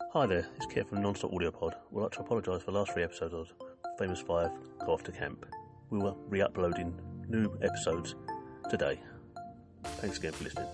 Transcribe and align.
Hi 0.00 0.26
there, 0.26 0.46
it's 0.56 0.66
Kev 0.66 0.88
from 0.88 1.02
Nonstop 1.02 1.34
Audio 1.34 1.50
Pod. 1.50 1.74
We'd 1.90 2.02
like 2.02 2.12
to 2.12 2.20
apologise 2.20 2.62
for 2.62 2.70
the 2.70 2.78
last 2.78 2.92
three 2.92 3.02
episodes 3.02 3.34
of 3.34 3.52
Famous 3.98 4.20
Five 4.20 4.50
Go 4.84 4.92
Off 4.92 5.02
to 5.04 5.12
Camp. 5.12 5.44
We 5.90 5.98
were 5.98 6.14
re 6.28 6.40
uploading 6.40 6.98
new 7.28 7.58
episodes 7.62 8.14
today. 8.70 9.00
Thanks 9.84 10.18
again 10.18 10.32
for 10.32 10.44
listening. 10.44 10.68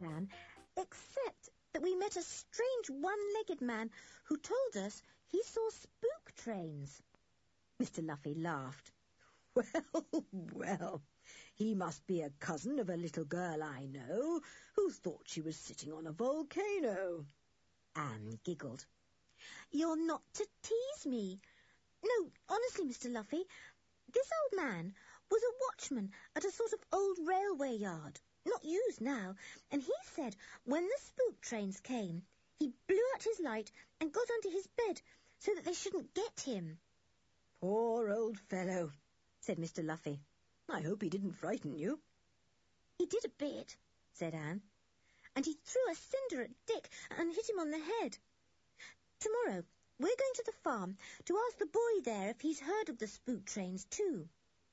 man, 0.00 0.28
except 0.76 1.50
that 1.72 1.82
we 1.82 1.94
met 1.96 2.16
a 2.16 2.22
strange 2.22 2.88
one-legged 2.88 3.60
man 3.60 3.90
who 4.24 4.36
told 4.36 4.84
us 4.84 5.02
he 5.26 5.42
saw 5.42 5.68
spook 5.70 6.32
trains. 6.36 7.02
Mr. 7.82 8.06
Luffy 8.06 8.34
laughed. 8.34 8.92
Well, 9.54 10.14
well, 10.52 11.02
he 11.54 11.74
must 11.74 12.06
be 12.06 12.20
a 12.20 12.30
cousin 12.38 12.78
of 12.78 12.90
a 12.90 12.96
little 12.96 13.24
girl 13.24 13.62
I 13.62 13.86
know 13.86 14.40
who 14.76 14.90
thought 14.90 15.22
she 15.26 15.40
was 15.40 15.56
sitting 15.56 15.92
on 15.92 16.06
a 16.06 16.12
volcano. 16.12 17.24
Anne 17.96 18.38
giggled. 18.44 18.84
You're 19.70 19.96
not 19.96 20.22
to 20.34 20.46
tease 20.62 21.06
me. 21.06 21.40
No, 22.04 22.30
honestly, 22.48 22.84
Mr. 22.84 23.12
Luffy, 23.12 23.44
this 24.12 24.30
old 24.42 24.64
man 24.64 24.94
was 25.30 25.42
a 25.42 25.58
watchman 25.66 26.12
at 26.36 26.44
a 26.44 26.50
sort 26.50 26.72
of 26.72 26.84
old 26.92 27.18
railway 27.26 27.74
yard, 27.74 28.20
not 28.46 28.64
used 28.64 29.00
now, 29.00 29.34
and 29.70 29.82
he 29.82 29.92
said 30.14 30.36
when 30.64 30.84
the 30.84 30.98
spook 31.00 31.40
trains 31.40 31.80
came, 31.80 32.22
he 32.58 32.72
blew 32.86 33.02
out 33.14 33.22
his 33.22 33.40
light 33.40 33.72
and 34.00 34.12
got 34.12 34.30
under 34.30 34.50
his 34.50 34.66
bed 34.68 35.00
so 35.40 35.54
that 35.54 35.64
they 35.64 35.74
shouldn't 35.74 36.14
get 36.14 36.40
him. 36.40 36.78
Poor 37.60 38.10
old 38.10 38.38
fellow, 38.38 38.92
said 39.48 39.56
Mr. 39.56 39.82
Luffy. 39.82 40.20
I 40.68 40.82
hope 40.82 41.00
he 41.00 41.08
didn't 41.08 41.32
frighten 41.32 41.72
you. 41.72 41.98
He 42.98 43.06
did 43.06 43.24
a 43.24 43.30
bit, 43.38 43.78
said 44.12 44.34
Anne, 44.34 44.60
and 45.34 45.46
he 45.46 45.54
threw 45.64 45.90
a 45.90 45.94
cinder 45.94 46.42
at 46.42 46.66
Dick 46.66 46.90
and 47.16 47.32
hit 47.32 47.48
him 47.48 47.58
on 47.58 47.70
the 47.70 47.78
head. 47.78 48.18
Tomorrow 49.20 49.64
we're 49.98 50.06
going 50.06 50.34
to 50.34 50.42
the 50.44 50.52
farm 50.52 50.98
to 51.24 51.38
ask 51.46 51.56
the 51.56 51.64
boy 51.64 52.00
there 52.04 52.28
if 52.28 52.42
he's 52.42 52.60
heard 52.60 52.90
of 52.90 52.98
the 52.98 53.06
spook 53.06 53.46
trains 53.46 53.86
too. 53.86 54.28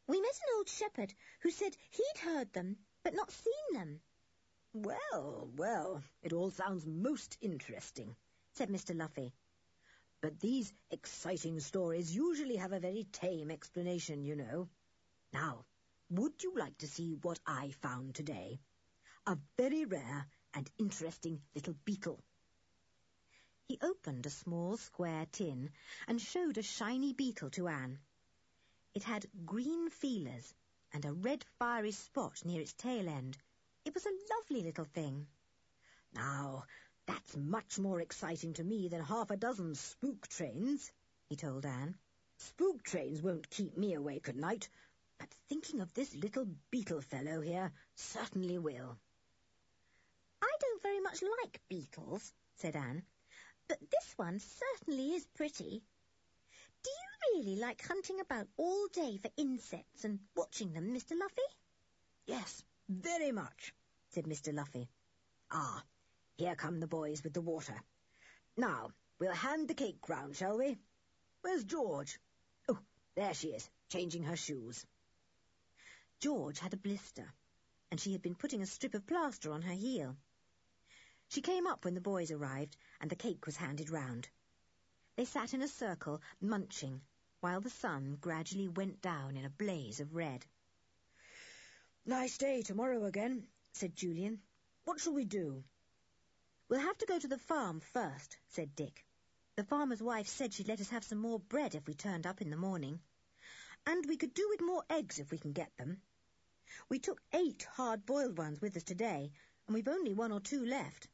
We 0.08 0.20
met 0.20 0.42
an 0.42 0.56
old 0.58 0.67
shepherd 0.67 1.14
who 1.39 1.52
said 1.52 1.78
he'd 1.92 2.20
heard 2.22 2.52
them, 2.52 2.76
but 3.02 3.14
not 3.14 3.32
seen 3.32 3.80
them. 3.80 4.02
Well, 4.73 5.50
well, 5.56 6.04
it 6.22 6.34
all 6.34 6.52
sounds 6.52 6.86
most 6.86 7.38
interesting, 7.39 8.14
said 8.52 8.67
Mr. 8.67 8.94
Luffy. 8.94 9.32
But 10.26 10.40
these 10.40 10.73
exciting 10.90 11.59
stories 11.59 12.16
usually 12.16 12.56
have 12.56 12.72
a 12.72 12.80
very 12.80 13.04
tame 13.04 13.52
explanation, 13.52 14.23
you 14.23 14.36
know. 14.36 14.67
Now, 15.32 15.66
would 16.09 16.42
you 16.42 16.56
like 16.56 16.76
to 16.80 16.88
see 16.88 17.14
what 17.22 17.40
I 17.45 17.70
found 17.70 18.16
today? 18.16 18.59
A 19.28 19.38
very 19.56 19.86
rare 19.86 20.26
and 20.56 20.67
interesting 20.80 21.44
little 21.54 21.76
beetle. 21.86 22.23
He 23.67 23.78
opened 23.84 24.26
a 24.26 24.32
small 24.32 24.78
square 24.78 25.28
tin 25.32 25.70
and 26.08 26.20
showed 26.20 26.58
a 26.58 26.64
shiny 26.64 27.14
beetle 27.14 27.52
to 27.52 27.67
Anne. 27.67 28.00
It 28.95 29.04
had 29.04 29.28
green 29.45 29.92
feelers 29.92 30.56
and 30.92 31.06
a 31.06 31.14
red 31.14 31.45
fiery 31.60 31.92
spot 31.92 32.44
near 32.44 32.62
its 32.62 32.73
tail 32.73 33.08
end. 33.08 33.38
It 33.86 33.94
was 33.94 34.08
a 34.08 34.20
lovely 34.32 34.64
little 34.64 34.86
thing. 34.86 35.28
Now, 36.16 36.66
that's 37.06 37.38
much 37.38 37.78
more 37.80 38.02
exciting 38.02 38.53
to 38.53 38.64
me 38.64 38.88
than 38.88 39.02
half 39.02 39.31
a 39.31 39.38
dozen 39.38 39.75
spook 39.75 40.28
trains, 40.28 40.92
he 41.30 41.36
told 41.36 41.66
Anne. 41.66 41.95
Spook 42.38 42.84
trains 42.84 43.22
won't 43.22 43.50
keep 43.50 43.78
me 43.78 43.94
awake 43.94 44.28
at 44.28 44.36
night, 44.36 44.67
but 45.17 45.30
thinking 45.48 45.81
of 45.81 45.94
this 45.94 46.14
little 46.16 46.48
beetle 46.72 47.02
fellow 47.02 47.42
here 47.42 47.71
certainly 47.95 48.58
will. 48.58 48.98
I 50.42 50.52
don't 50.60 50.82
very 50.82 50.99
much 50.99 51.21
like 51.21 51.61
beetles, 51.70 52.33
said 52.55 52.76
Anne, 52.76 53.04
but 53.67 53.80
this 53.80 54.14
one 54.17 54.39
certainly 54.39 55.14
is 55.14 55.26
pretty. 55.33 55.83
Do 56.83 56.89
you 56.89 57.36
really 57.39 57.55
like 57.55 57.86
hunting 57.87 58.20
about 58.20 58.48
all 58.58 58.87
day 58.87 59.17
for 59.17 59.32
insects 59.37 60.04
and 60.05 60.20
watching 60.36 60.73
them, 60.73 60.93
Mr. 60.93 61.17
Luffy? 61.17 61.42
Yes, 62.26 62.64
very 62.89 63.32
much, 63.32 63.73
said 64.10 64.26
Mr. 64.26 64.54
Luffy. 64.54 64.89
Ah, 65.52 65.83
here 66.38 66.56
come 66.56 66.80
the 66.80 66.88
boys 66.88 67.23
with 67.23 67.34
the 67.34 67.42
water. 67.42 67.82
Now, 68.58 68.92
we'll 69.20 69.34
hand 69.34 69.68
the 69.68 69.73
cake 69.73 70.10
round, 70.10 70.36
shall 70.36 70.58
we? 70.58 70.78
Where's 71.42 71.64
George? 71.64 72.20
Oh, 72.68 72.80
there 73.16 73.34
she 73.34 73.50
is, 73.50 73.70
changing 73.90 74.23
her 74.23 74.36
shoes. 74.36 74.86
George 76.20 76.60
had 76.60 76.73
a 76.73 76.78
blister, 76.78 77.34
and 77.90 78.00
she 78.00 78.12
had 78.12 78.22
been 78.22 78.36
putting 78.36 78.62
a 78.62 78.66
strip 78.66 78.94
of 78.94 79.08
plaster 79.08 79.52
on 79.52 79.62
her 79.62 79.73
heel. 79.73 80.18
She 81.30 81.42
came 81.42 81.68
up 81.68 81.86
when 81.86 81.96
the 81.96 82.02
boys 82.02 82.32
arrived, 82.32 82.76
and 83.00 83.10
the 83.10 83.16
cake 83.16 83.46
was 83.46 83.56
handed 83.56 83.90
round. 83.90 84.28
They 85.16 85.26
sat 85.26 85.54
in 85.54 85.62
a 85.62 85.67
circle, 85.67 86.22
munching, 86.42 87.02
while 87.40 87.62
the 87.62 87.70
sun 87.70 88.17
gradually 88.20 88.67
went 88.67 89.02
down 89.02 89.38
in 89.38 89.46
a 89.46 89.50
blaze 89.50 90.02
of 90.02 90.16
red. 90.16 90.46
Nice 92.06 92.38
day 92.38 92.62
tomorrow 92.62 93.06
again, 93.06 93.48
said 93.73 93.96
Julian. 93.96 94.42
What 94.84 95.00
shall 95.00 95.14
we 95.14 95.26
do? 95.26 95.64
We'll 96.67 96.80
have 96.80 96.98
to 96.98 97.05
go 97.05 97.20
to 97.20 97.27
the 97.27 97.37
farm 97.37 97.80
first, 97.80 98.37
said 98.48 98.76
Dick. 98.76 99.05
The 99.55 99.64
farmer's 99.64 100.02
wife 100.02 100.27
said 100.27 100.52
she'd 100.52 100.67
let 100.67 100.81
us 100.81 100.89
have 100.89 101.03
some 101.03 101.20
more 101.20 101.39
bread 101.39 101.76
if 101.76 101.86
we 101.87 101.93
turned 101.93 102.26
up 102.26 102.42
in 102.42 102.49
the 102.49 102.58
morning. 102.58 102.99
And 103.86 104.03
we 104.08 104.17
could 104.17 104.33
do 104.33 104.48
with 104.49 104.61
more 104.61 104.83
eggs 104.89 105.20
if 105.20 105.30
we 105.30 105.37
can 105.37 105.54
get 105.54 105.71
them. 105.77 106.02
We 106.89 106.98
took 106.98 107.21
eight 107.33 107.67
hard-boiled 107.75 108.37
ones 108.37 108.59
with 108.59 108.75
us 108.75 108.83
today, 108.83 109.31
and 109.67 109.75
we've 109.75 109.87
only 109.87 110.14
one 110.14 110.31
or 110.31 110.39
two 110.39 110.65
left. 110.65 111.08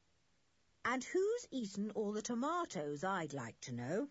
And 0.86 1.04
who's 1.04 1.48
eaten 1.52 1.92
all 1.92 2.14
the 2.14 2.22
tomatoes, 2.22 3.04
I'd 3.04 3.34
like 3.34 3.60
to 3.62 3.74
know? 3.74 4.08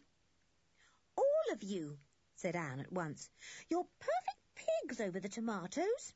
All 1.17 1.53
of 1.53 1.63
you, 1.63 1.99
said 2.37 2.55
Anne 2.55 2.81
at 2.81 2.93
once. 2.93 3.31
You're 3.69 3.87
perfect 3.99 4.39
pigs 4.55 5.01
over 5.01 5.19
the 5.19 5.29
tomatoes. 5.29 6.13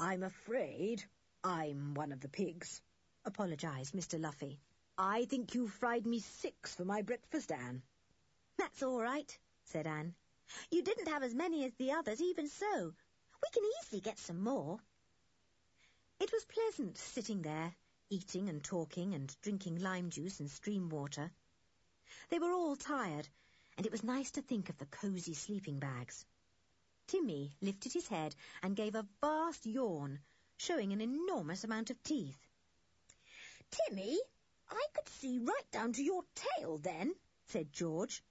I'm 0.00 0.24
afraid 0.24 1.04
I'm 1.44 1.94
one 1.94 2.12
of 2.12 2.20
the 2.20 2.28
pigs, 2.28 2.82
apologised 3.26 3.94
Mr. 3.94 4.20
Luffy. 4.20 4.58
I 4.96 5.26
think 5.26 5.54
you 5.54 5.68
fried 5.68 6.06
me 6.06 6.20
six 6.20 6.74
for 6.74 6.84
my 6.84 7.02
breakfast, 7.02 7.52
Anne. 7.52 7.82
That's 8.56 8.82
all 8.82 9.02
right, 9.02 9.38
said 9.64 9.86
Anne. 9.86 10.14
You 10.70 10.82
didn't 10.82 11.08
have 11.08 11.22
as 11.22 11.34
many 11.34 11.64
as 11.64 11.74
the 11.74 11.92
others, 11.92 12.22
even 12.22 12.48
so. 12.48 12.94
We 13.42 13.48
can 13.52 13.70
easily 13.82 14.00
get 14.00 14.18
some 14.18 14.42
more. 14.42 14.78
It 16.20 16.32
was 16.32 16.46
pleasant 16.46 16.96
sitting 16.96 17.42
there, 17.42 17.74
eating 18.08 18.48
and 18.48 18.62
talking 18.62 19.12
and 19.14 19.36
drinking 19.42 19.80
lime 19.80 20.08
juice 20.08 20.40
and 20.40 20.50
stream 20.50 20.88
water. 20.88 21.30
They 22.30 22.38
were 22.38 22.52
all 22.52 22.76
tired, 22.76 23.28
and 23.76 23.84
it 23.84 23.92
was 23.92 24.04
nice 24.04 24.30
to 24.32 24.42
think 24.42 24.70
of 24.70 24.78
the 24.78 24.86
cosy 24.86 25.34
sleeping 25.34 25.78
bags. 25.78 26.24
Timmy 27.08 27.56
lifted 27.60 27.92
his 27.92 28.08
head 28.08 28.34
and 28.62 28.76
gave 28.76 28.94
a 28.94 29.06
vast 29.20 29.66
yawn, 29.66 30.20
showing 30.56 30.92
an 30.92 31.00
enormous 31.00 31.64
amount 31.64 31.90
of 31.90 32.02
teeth. 32.02 32.45
Timmy, 33.70 34.18
I 34.70 34.86
could 34.94 35.08
see 35.08 35.38
right 35.38 35.70
down 35.72 35.92
to 35.94 36.02
your 36.02 36.22
tail 36.34 36.78
then, 36.78 37.14
said 37.46 37.72
George. 37.72 38.22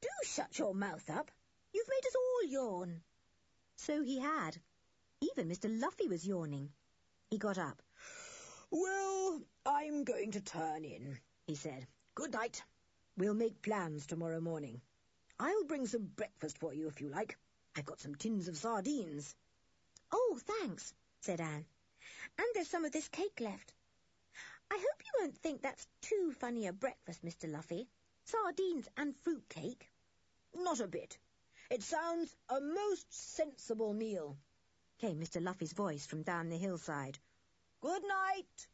Do 0.00 0.08
shut 0.24 0.58
your 0.58 0.74
mouth 0.74 1.08
up. 1.10 1.30
You've 1.72 1.88
made 1.88 2.06
us 2.06 2.14
all 2.16 2.48
yawn. 2.48 3.02
So 3.76 4.02
he 4.02 4.18
had. 4.18 4.60
Even 5.20 5.48
Mr. 5.48 5.80
Luffy 5.80 6.08
was 6.08 6.26
yawning. 6.26 6.70
He 7.30 7.38
got 7.38 7.58
up. 7.58 7.80
Well, 8.70 9.40
I'm 9.64 10.04
going 10.04 10.32
to 10.32 10.40
turn 10.40 10.84
in, 10.84 11.18
he 11.46 11.54
said. 11.54 11.86
Good 12.14 12.32
night. 12.32 12.62
We'll 13.16 13.34
make 13.34 13.62
plans 13.62 14.06
tomorrow 14.06 14.40
morning. 14.40 14.80
I'll 15.38 15.64
bring 15.64 15.86
some 15.86 16.10
breakfast 16.16 16.58
for 16.58 16.74
you 16.74 16.88
if 16.88 17.00
you 17.00 17.08
like. 17.08 17.36
I've 17.76 17.86
got 17.86 18.00
some 18.00 18.14
tins 18.14 18.48
of 18.48 18.56
sardines. 18.56 19.34
Oh, 20.10 20.38
thanks, 20.44 20.94
said 21.20 21.40
Anne. 21.40 21.64
And 22.38 22.46
there's 22.54 22.68
some 22.68 22.84
of 22.84 22.92
this 22.92 23.08
cake 23.08 23.40
left. 23.40 23.72
I 24.72 24.76
hope 24.76 25.02
you 25.04 25.20
won't 25.20 25.36
think 25.36 25.60
that's 25.60 25.86
too 26.00 26.32
funny 26.40 26.66
a 26.66 26.72
breakfast, 26.72 27.22
Mr. 27.22 27.52
Luffy. 27.52 27.90
Sardines 28.24 28.88
and 28.96 29.14
fruit 29.18 29.46
cake. 29.50 29.86
Not 30.54 30.80
a 30.80 30.86
bit. 30.86 31.18
It 31.70 31.82
sounds 31.82 32.34
a 32.48 32.58
most 32.58 33.12
sensible 33.12 33.92
meal, 33.92 34.38
came 34.98 35.20
Mr. 35.20 35.42
Luffy's 35.42 35.74
voice 35.74 36.06
from 36.06 36.22
down 36.22 36.48
the 36.48 36.56
hillside. 36.56 37.18
Good 37.82 38.02
night. 38.02 38.66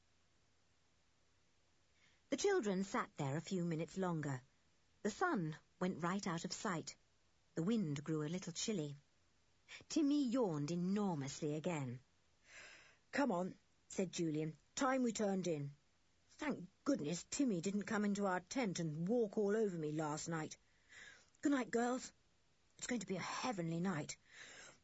The 2.31 2.37
children 2.37 2.85
sat 2.85 3.09
there 3.17 3.37
a 3.37 3.41
few 3.41 3.65
minutes 3.65 3.99
longer. 3.99 4.41
The 5.03 5.11
sun 5.11 5.57
went 5.81 6.05
right 6.05 6.25
out 6.29 6.45
of 6.45 6.53
sight. 6.53 6.95
The 7.57 7.65
wind 7.65 8.05
grew 8.05 8.23
a 8.23 8.29
little 8.29 8.53
chilly. 8.53 8.97
Timmy 9.89 10.29
yawned 10.29 10.71
enormously 10.71 11.57
again. 11.57 11.99
Come 13.11 13.33
on, 13.33 13.55
said 13.89 14.13
Julian. 14.13 14.53
Time 14.77 15.03
we 15.03 15.11
turned 15.11 15.49
in. 15.49 15.73
Thank 16.39 16.61
goodness 16.85 17.25
Timmy 17.31 17.61
didn't 17.61 17.83
come 17.83 18.05
into 18.05 18.27
our 18.27 18.41
tent 18.49 18.79
and 18.79 19.09
walk 19.09 19.37
all 19.37 19.57
over 19.57 19.77
me 19.77 19.91
last 19.91 20.29
night. 20.29 20.57
Good 21.43 21.51
night, 21.53 21.71
girls. 21.71 22.13
It's 22.79 22.87
going 22.87 23.01
to 23.01 23.07
be 23.07 23.17
a 23.17 23.21
heavenly 23.21 23.81
night. 23.81 24.17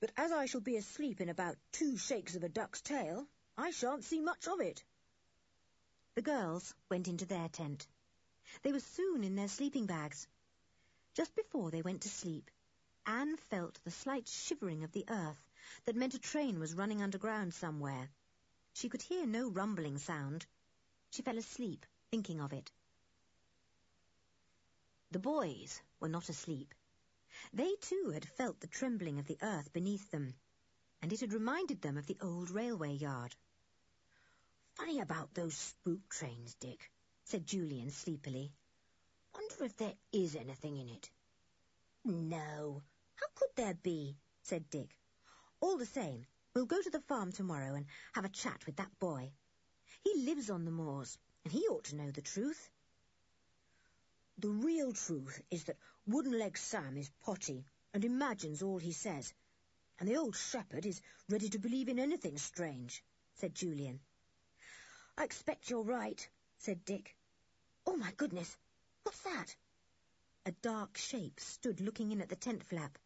But 0.01 0.11
as 0.17 0.33
I 0.33 0.47
shall 0.47 0.61
be 0.61 0.77
asleep 0.77 1.21
in 1.21 1.29
about 1.29 1.57
two 1.71 1.97
shakes 1.97 2.35
of 2.35 2.43
a 2.43 2.49
duck's 2.49 2.81
tail, 2.83 3.29
I 3.57 3.71
shan't 3.71 4.03
see 4.03 4.21
much 4.21 4.49
of 4.49 4.61
it. 4.61 4.83
The 6.17 6.23
girls 6.23 6.75
went 6.91 7.07
into 7.07 7.25
their 7.25 7.49
tent. 7.49 7.87
They 8.63 8.73
were 8.73 8.81
soon 8.81 9.23
in 9.23 9.37
their 9.37 9.49
sleeping 9.49 9.87
bags. 9.87 10.27
Just 11.15 11.37
before 11.37 11.71
they 11.71 11.83
went 11.83 12.03
to 12.03 12.09
sleep, 12.09 12.51
Anne 13.07 13.37
felt 13.37 13.79
the 13.85 13.93
slight 13.93 14.27
shivering 14.27 14.83
of 14.83 14.91
the 14.91 15.05
earth 15.09 15.45
that 15.85 15.95
meant 15.95 16.15
a 16.15 16.19
train 16.19 16.59
was 16.59 16.75
running 16.75 17.01
underground 17.01 17.55
somewhere. 17.55 18.11
She 18.73 18.89
could 18.89 19.03
hear 19.03 19.25
no 19.25 19.49
rumbling 19.49 19.99
sound. 19.99 20.47
She 21.15 21.23
fell 21.23 21.39
asleep, 21.39 21.87
thinking 22.11 22.41
of 22.41 22.53
it. 22.53 22.73
The 25.13 25.21
boys 25.21 25.81
were 26.01 26.09
not 26.09 26.29
asleep. 26.29 26.75
They 27.53 27.77
too 27.77 28.11
had 28.13 28.29
felt 28.29 28.59
the 28.59 28.67
trembling 28.67 29.21
of 29.21 29.29
the 29.29 29.39
earth 29.41 29.73
beneath 29.73 30.11
them, 30.11 30.35
and 31.01 31.13
it 31.13 31.21
had 31.21 31.33
reminded 31.33 31.83
them 31.83 31.97
of 31.97 32.07
the 32.07 32.19
old 32.21 32.51
railway 32.51 32.95
yard. 32.95 33.37
Funny 34.73 34.99
about 34.99 35.33
those 35.35 35.57
spook 35.57 36.09
trains, 36.09 36.57
Dick, 36.57 36.91
said 37.23 37.47
Julian 37.47 37.93
sleepily. 37.93 38.53
Wonder 39.33 39.67
if 39.67 39.77
there 39.77 39.95
is 40.11 40.35
anything 40.35 40.79
in 40.79 40.89
it. 40.89 41.13
No, 42.03 42.83
how 43.15 43.27
could 43.37 43.55
there 43.55 43.75
be? 43.75 44.19
said 44.43 44.69
Dick. 44.69 44.99
All 45.61 45.77
the 45.77 45.87
same, 45.87 46.27
we'll 46.55 46.67
go 46.67 46.83
to 46.83 46.91
the 46.91 47.03
farm 47.03 47.31
tomorrow 47.31 47.75
and 47.77 47.87
have 48.15 48.25
a 48.25 48.29
chat 48.31 48.67
with 48.67 48.75
that 48.79 48.99
boy. 48.99 49.31
He 50.05 50.23
lives 50.25 50.51
on 50.51 50.65
the 50.65 50.71
moors, 50.71 51.19
and 51.45 51.53
he 51.53 51.67
ought 51.69 51.85
to 51.85 51.97
know 51.97 52.11
the 52.11 52.23
truth. 52.23 52.71
The 54.39 54.51
real 54.51 54.93
truth 54.93 55.43
is 55.51 55.65
that 55.65 55.79
Wooden-Leg 56.07 56.59
Sam 56.59 56.97
is 56.97 57.11
potty 57.25 57.65
and 57.93 58.05
imagines 58.05 58.63
all 58.63 58.79
he 58.79 58.93
says, 58.93 59.33
and 59.99 60.09
the 60.09 60.17
old 60.17 60.37
shepherd 60.37 60.85
is 60.85 61.01
ready 61.29 61.49
to 61.49 61.59
believe 61.59 61.89
in 61.89 61.99
anything 61.99 62.37
strange, 62.37 63.03
said 63.35 63.55
Julian. 63.55 64.01
I 65.17 65.25
expect 65.25 65.71
you're 65.71 65.83
right, 65.83 66.29
said 66.59 66.85
Dick. 66.85 67.17
Oh, 67.87 67.97
my 67.97 68.13
goodness, 68.17 68.57
what's 69.05 69.21
that? 69.21 69.57
A 70.47 70.53
dark 70.63 70.99
shape 70.99 71.41
stood 71.41 71.81
looking 71.81 72.13
in 72.13 72.21
at 72.21 72.29
the 72.29 72.37
tent 72.37 72.65
flap. 72.65 72.99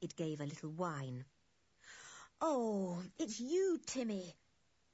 It 0.00 0.14
gave 0.14 0.40
a 0.40 0.46
little 0.46 0.70
whine. 0.70 1.24
Oh, 2.40 3.02
it's 3.18 3.40
you, 3.40 3.80
Timmy. 3.86 4.36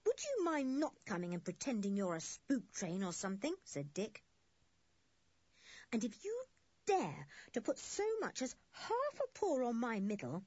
Would 0.04 0.22
you 0.22 0.44
mind 0.44 0.78
not 0.78 0.94
coming 1.06 1.34
and 1.34 1.42
pretending 1.42 1.96
you're 1.96 2.14
a 2.14 2.20
spook 2.20 2.72
train 2.72 3.02
or 3.02 3.12
something? 3.12 3.54
said 3.64 3.92
Dick. 3.94 4.22
And 5.92 6.04
if 6.04 6.24
you 6.24 6.44
dare 6.86 7.26
to 7.52 7.60
put 7.60 7.78
so 7.78 8.04
much 8.20 8.42
as 8.42 8.54
half 8.72 9.20
a 9.20 9.38
paw 9.38 9.66
on 9.68 9.76
my 9.76 10.00
middle, 10.00 10.44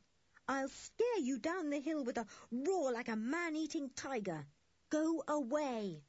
I'll 0.48 0.70
scare 0.70 1.20
you 1.20 1.40
down 1.40 1.70
the 1.70 1.80
hill 1.80 2.04
with 2.04 2.18
a 2.18 2.28
roar 2.52 2.92
like 2.92 3.10
a 3.10 3.16
man-eating 3.16 3.90
tiger. 3.96 4.46
Go 4.90 5.24
away. 5.28 6.04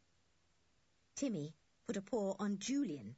Timmy 1.16 1.54
put 1.86 1.96
a 1.96 2.02
paw 2.02 2.34
on 2.38 2.58
Julian. 2.58 3.16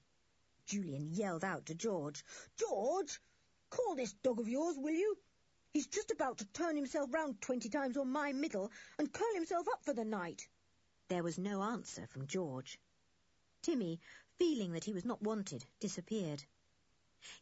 Julian 0.64 1.12
yelled 1.12 1.44
out 1.44 1.66
to 1.66 1.74
George, 1.74 2.24
George, 2.56 3.20
call 3.68 3.96
this 3.96 4.12
dog 4.12 4.38
of 4.38 4.48
yours, 4.48 4.78
will 4.78 4.94
you? 4.94 5.18
He's 5.72 5.87
just 5.87 6.11
about 6.11 6.38
to 6.38 6.46
turn 6.46 6.75
himself 6.75 7.14
round 7.14 7.40
twenty 7.40 7.69
times 7.69 7.96
on 7.96 8.11
my 8.11 8.32
middle 8.32 8.72
and 8.99 9.12
curl 9.12 9.34
himself 9.34 9.69
up 9.69 9.84
for 9.84 9.93
the 9.93 10.05
night. 10.05 10.49
There 11.08 11.22
was 11.22 11.38
no 11.38 11.62
answer 11.62 12.06
from 12.08 12.26
George. 12.26 12.78
Timmy, 13.62 14.00
feeling 14.38 14.72
that 14.72 14.84
he 14.84 14.93
was 14.93 15.05
not 15.05 15.22
wanted, 15.22 15.64
disappeared. 15.78 16.43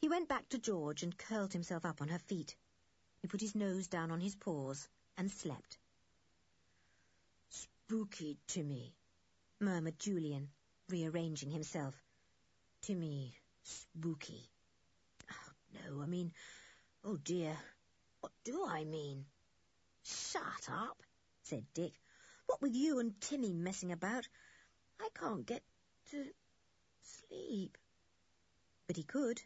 He 0.01 0.09
went 0.09 0.29
back 0.29 0.49
to 0.51 0.59
George 0.59 1.03
and 1.03 1.17
curled 1.17 1.53
himself 1.53 1.87
up 1.87 2.03
on 2.03 2.09
her 2.09 2.19
feet. 2.19 2.55
He 3.23 3.29
put 3.29 3.41
his 3.41 3.55
nose 3.55 3.87
down 3.87 4.11
on 4.11 4.21
his 4.21 4.35
paws 4.35 4.89
and 5.17 5.31
slept. 5.31 5.79
Spooky 7.49 8.37
Timmy, 8.47 8.93
murmured 9.59 9.99
Julian, 9.99 10.49
rearranging 10.91 11.51
himself. 11.51 11.95
Timmy, 12.83 13.33
spooky. 13.63 14.51
Oh, 15.31 15.53
no, 15.75 16.03
I 16.03 16.07
mean, 16.07 16.33
oh 17.05 17.17
dear, 17.17 17.57
what 18.21 18.33
do 18.45 18.67
I 18.67 18.85
mean? 18.85 19.25
Shut 20.03 20.69
up, 20.71 21.03
said 21.43 21.65
Dick. 21.75 21.93
What 22.47 22.61
with 22.61 22.75
you 22.75 22.99
and 22.99 23.21
Timmy 23.21 23.53
messing 23.53 23.93
about, 23.93 24.27
I 25.01 25.09
can't 25.15 25.47
get 25.47 25.63
to 26.11 26.25
sleep. 27.03 27.77
But 28.87 28.97
he 28.97 29.03
could, 29.03 29.41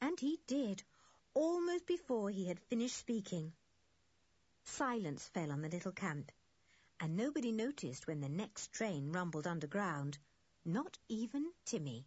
and 0.00 0.20
he 0.20 0.38
did, 0.46 0.82
almost 1.34 1.86
before 1.86 2.30
he 2.30 2.46
had 2.46 2.60
finished 2.60 2.96
speaking. 2.96 3.52
Silence 4.64 5.26
fell 5.28 5.50
on 5.50 5.62
the 5.62 5.68
little 5.68 5.92
camp, 5.92 6.30
and 7.00 7.16
nobody 7.16 7.50
noticed 7.50 8.06
when 8.06 8.20
the 8.20 8.28
next 8.28 8.72
train 8.72 9.10
rumbled 9.10 9.46
underground, 9.46 10.18
not 10.64 10.98
even 11.08 11.50
Timmy. 11.64 12.04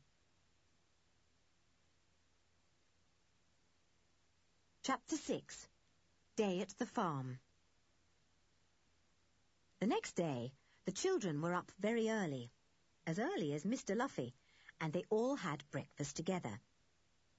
Chapter 4.83 5.17
6 5.17 5.67
Day 6.37 6.61
at 6.61 6.69
the 6.77 6.85
Farm 6.85 7.39
The 9.81 9.85
next 9.85 10.13
day, 10.13 10.53
the 10.85 10.93
children 10.93 11.41
were 11.41 11.53
up 11.53 11.73
very 11.77 12.09
early, 12.09 12.49
as 13.05 13.19
early 13.19 13.51
as 13.53 13.65
Mr. 13.65 13.97
Luffy, 13.97 14.33
and 14.79 14.93
they 14.93 15.03
all 15.09 15.35
had 15.35 15.69
breakfast 15.71 16.15
together. 16.15 16.61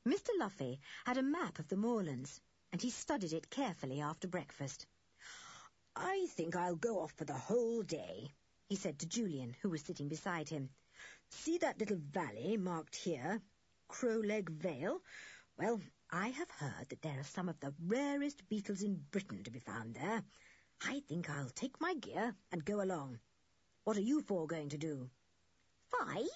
Mr. 0.07 0.29
Luffy 0.39 0.79
had 1.07 1.17
a 1.17 1.23
map 1.23 1.59
of 1.59 1.69
the 1.69 1.77
moorlands, 1.77 2.43
and 2.71 2.83
he 2.83 2.91
studied 2.91 3.33
it 3.33 3.49
carefully 3.49 4.03
after 4.03 4.29
breakfast. 4.29 4.87
I 5.97 6.27
think 6.33 6.55
I'll 6.55 6.77
go 6.77 7.01
off 7.01 7.13
for 7.13 7.25
the 7.25 7.33
whole 7.33 7.83
day, 7.83 8.35
he 8.69 8.77
said 8.77 8.99
to 8.99 9.07
Julian, 9.07 9.57
who 9.63 9.71
was 9.71 9.81
sitting 9.81 10.09
beside 10.09 10.51
him. 10.51 10.69
See 11.31 11.57
that 11.59 11.81
little 11.81 11.97
valley 11.97 12.59
marked 12.59 12.97
here? 12.97 13.41
Crowleg 13.89 14.51
Vale? 14.51 15.01
Well, 15.57 15.81
I 16.15 16.29
have 16.29 16.51
heard 16.51 16.91
that 16.91 17.01
there 17.01 17.19
are 17.19 17.25
some 17.25 17.49
of 17.49 17.59
the 17.61 17.73
rarest 17.87 18.47
beetles 18.51 18.83
in 18.83 19.03
Britain 19.11 19.43
to 19.45 19.51
be 19.51 19.61
found 19.61 19.95
there. 19.95 20.23
I 20.83 21.01
think 21.09 21.31
I'll 21.31 21.49
take 21.49 21.81
my 21.81 21.95
gear 21.95 22.37
and 22.53 22.63
go 22.63 22.83
along. 22.83 23.19
What 23.85 23.97
are 23.97 24.03
you 24.03 24.21
four 24.21 24.47
going 24.47 24.69
to 24.69 24.77
do? 24.77 25.09
Five, 25.91 26.29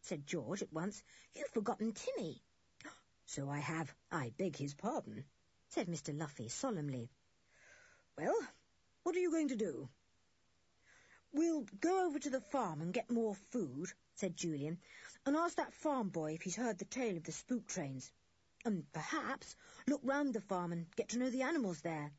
said 0.00 0.28
George 0.28 0.62
at 0.62 0.72
once. 0.72 1.02
You've 1.34 1.48
forgotten 1.48 1.92
Timmy. 1.92 2.40
So 3.24 3.50
I 3.50 3.58
have. 3.58 3.92
I 4.12 4.32
beg 4.38 4.54
his 4.54 4.74
pardon, 4.74 5.24
said 5.70 5.88
Mr. 5.88 6.16
Luffy 6.16 6.48
solemnly. 6.48 7.10
Well, 8.16 8.38
what 9.02 9.16
are 9.16 9.20
you 9.20 9.32
going 9.32 9.48
to 9.48 9.56
do? 9.56 9.88
We'll 11.32 11.66
go 11.80 12.06
over 12.06 12.20
to 12.20 12.30
the 12.30 12.40
farm 12.40 12.80
and 12.80 12.94
get 12.94 13.10
more 13.10 13.34
food, 13.50 13.92
said 14.14 14.36
Julian, 14.36 14.78
and 15.26 15.34
ask 15.34 15.56
that 15.56 15.74
farm 15.74 16.10
boy 16.10 16.34
if 16.34 16.42
he's 16.42 16.54
heard 16.54 16.78
the 16.78 16.84
tale 16.84 17.16
of 17.16 17.24
the 17.24 17.32
spook 17.32 17.66
trains. 17.66 18.12
And 18.66 18.84
perhaps 18.90 19.54
look 19.86 20.00
round 20.02 20.34
the 20.34 20.40
farm 20.40 20.72
and 20.72 20.90
get 20.96 21.10
to 21.10 21.18
know 21.20 21.30
the 21.30 21.42
animals 21.42 21.82
there. 21.82 22.10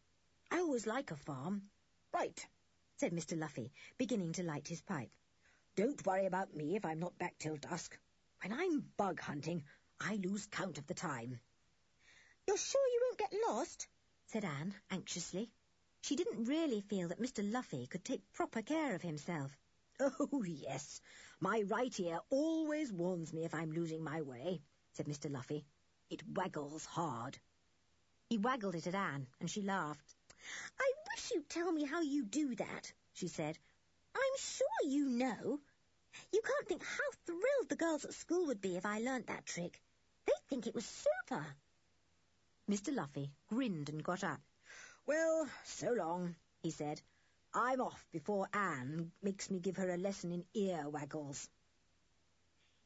I 0.49 0.59
always 0.59 0.87
like 0.87 1.11
a 1.11 1.17
farm. 1.17 1.63
Right, 2.13 2.47
said 2.95 3.11
Mr. 3.11 3.37
Luffy, 3.37 3.73
beginning 3.97 4.31
to 4.31 4.43
light 4.43 4.69
his 4.69 4.79
pipe. 4.79 5.11
Don't 5.75 6.05
worry 6.05 6.25
about 6.25 6.55
me 6.55 6.77
if 6.77 6.85
I'm 6.85 6.99
not 6.99 7.17
back 7.17 7.37
till 7.37 7.57
dusk. 7.57 7.99
When 8.41 8.53
I'm 8.53 8.79
bug 8.95 9.19
hunting, 9.19 9.65
I 9.99 10.15
lose 10.15 10.45
count 10.45 10.77
of 10.77 10.87
the 10.87 10.93
time. 10.93 11.37
You're 12.47 12.55
sure 12.55 12.87
you 12.87 13.01
won't 13.03 13.19
get 13.19 13.41
lost? 13.49 13.89
said 14.27 14.45
Anne 14.45 14.73
anxiously. 14.89 15.51
She 15.99 16.15
didn't 16.15 16.45
really 16.45 16.79
feel 16.79 17.09
that 17.09 17.19
Mr. 17.19 17.43
Luffy 17.51 17.87
could 17.87 18.05
take 18.05 18.31
proper 18.31 18.61
care 18.61 18.95
of 18.95 19.01
himself. 19.01 19.51
Oh, 19.99 20.43
yes. 20.45 21.01
My 21.41 21.63
right 21.67 21.99
ear 21.99 22.21
always 22.29 22.93
warns 22.93 23.33
me 23.33 23.43
if 23.43 23.53
I'm 23.53 23.73
losing 23.73 24.01
my 24.01 24.21
way, 24.21 24.61
said 24.93 25.07
Mr. 25.07 25.29
Luffy. 25.29 25.65
It 26.09 26.23
waggles 26.25 26.85
hard. 26.85 27.37
He 28.29 28.37
waggled 28.37 28.75
it 28.75 28.87
at 28.87 28.95
Anne, 28.95 29.27
and 29.41 29.49
she 29.49 29.61
laughed. 29.61 30.15
I 30.79 30.93
wish 31.09 31.31
you'd 31.31 31.49
tell 31.49 31.71
me 31.71 31.83
how 31.83 32.01
you 32.01 32.23
do 32.23 32.55
that, 32.55 32.93
she 33.13 33.27
said. 33.27 33.59
I'm 34.15 34.37
sure 34.37 34.67
you 34.89 35.09
know. 35.09 35.59
You 36.31 36.41
can't 36.41 36.67
think 36.67 36.83
how 36.83 37.11
thrilled 37.25 37.67
the 37.67 37.75
girls 37.75 38.05
at 38.05 38.13
school 38.13 38.45
would 38.47 38.61
be 38.61 38.77
if 38.77 38.85
I 38.85 38.99
learnt 38.99 39.27
that 39.27 39.45
trick. 39.45 39.81
They'd 40.25 40.47
think 40.47 40.65
it 40.65 40.75
was 40.75 40.85
super. 40.85 41.45
Mr. 42.69 42.95
Luffy 42.95 43.29
grinned 43.47 43.89
and 43.89 44.01
got 44.03 44.23
up. 44.23 44.41
Well, 45.05 45.49
so 45.65 45.91
long, 45.91 46.35
he 46.63 46.71
said. 46.71 47.01
I'm 47.53 47.81
off 47.81 48.07
before 48.11 48.47
Anne 48.53 49.11
makes 49.21 49.49
me 49.49 49.59
give 49.59 49.77
her 49.77 49.89
a 49.89 49.97
lesson 49.97 50.31
in 50.31 50.45
ear 50.53 50.89
waggles. 50.89 51.49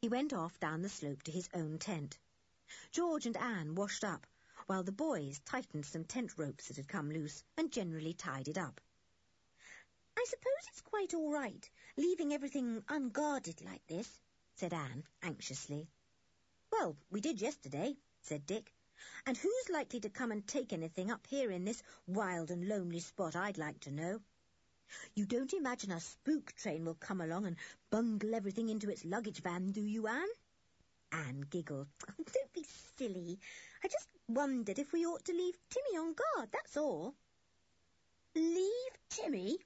He 0.01 0.09
went 0.09 0.33
off 0.33 0.59
down 0.59 0.81
the 0.81 0.89
slope 0.89 1.21
to 1.23 1.31
his 1.31 1.49
own 1.53 1.77
tent. 1.77 2.17
George 2.91 3.25
and 3.25 3.37
Anne 3.37 3.75
washed 3.75 4.03
up, 4.03 4.27
while 4.67 4.83
the 4.83 4.91
boys 4.91 5.39
tightened 5.45 5.85
some 5.85 6.05
tent 6.05 6.37
ropes 6.37 6.67
that 6.67 6.77
had 6.77 6.87
come 6.87 7.11
loose 7.11 7.43
and 7.57 7.71
generally 7.71 8.13
tied 8.13 8.47
it 8.47 8.57
up. 8.57 8.79
I 10.17 10.25
suppose 10.27 10.67
it's 10.69 10.81
quite 10.81 11.13
all 11.13 11.31
right, 11.31 11.69
leaving 11.97 12.33
everything 12.33 12.83
unguarded 12.87 13.61
like 13.61 13.85
this, 13.87 14.21
said 14.55 14.73
Anne 14.73 15.03
anxiously. 15.21 15.89
Well, 16.71 16.95
we 17.09 17.21
did 17.21 17.41
yesterday, 17.41 17.97
said 18.21 18.45
Dick. 18.45 18.73
And 19.25 19.35
who's 19.35 19.69
likely 19.69 19.99
to 20.01 20.09
come 20.09 20.31
and 20.31 20.45
take 20.45 20.71
anything 20.73 21.11
up 21.11 21.25
here 21.27 21.49
in 21.51 21.65
this 21.65 21.81
wild 22.07 22.51
and 22.51 22.67
lonely 22.67 22.99
spot, 22.99 23.35
I'd 23.35 23.57
like 23.57 23.79
to 23.81 23.91
know? 23.91 24.21
You 25.15 25.25
don't 25.25 25.53
imagine 25.53 25.91
a 25.91 25.99
spook 25.99 26.53
train 26.53 26.85
will 26.85 26.95
come 26.95 27.21
along 27.21 27.45
and 27.45 27.55
bundle 27.89 28.35
everything 28.35 28.69
into 28.69 28.89
its 28.89 29.03
luggage 29.03 29.41
van, 29.41 29.71
do 29.71 29.81
you, 29.81 30.07
Anne? 30.07 30.27
Anne 31.11 31.45
giggled. 31.49 31.87
Oh, 32.09 32.23
don't 32.33 32.53
be 32.53 32.65
silly. 32.97 33.39
I 33.83 33.87
just 33.87 34.07
wondered 34.27 34.79
if 34.79 34.93
we 34.93 35.05
ought 35.05 35.25
to 35.25 35.33
leave 35.33 35.57
Timmy 35.69 35.97
on 35.97 36.13
guard, 36.13 36.49
that's 36.51 36.77
all. 36.77 37.15
Leave 38.35 38.97
Timmy? 39.09 39.57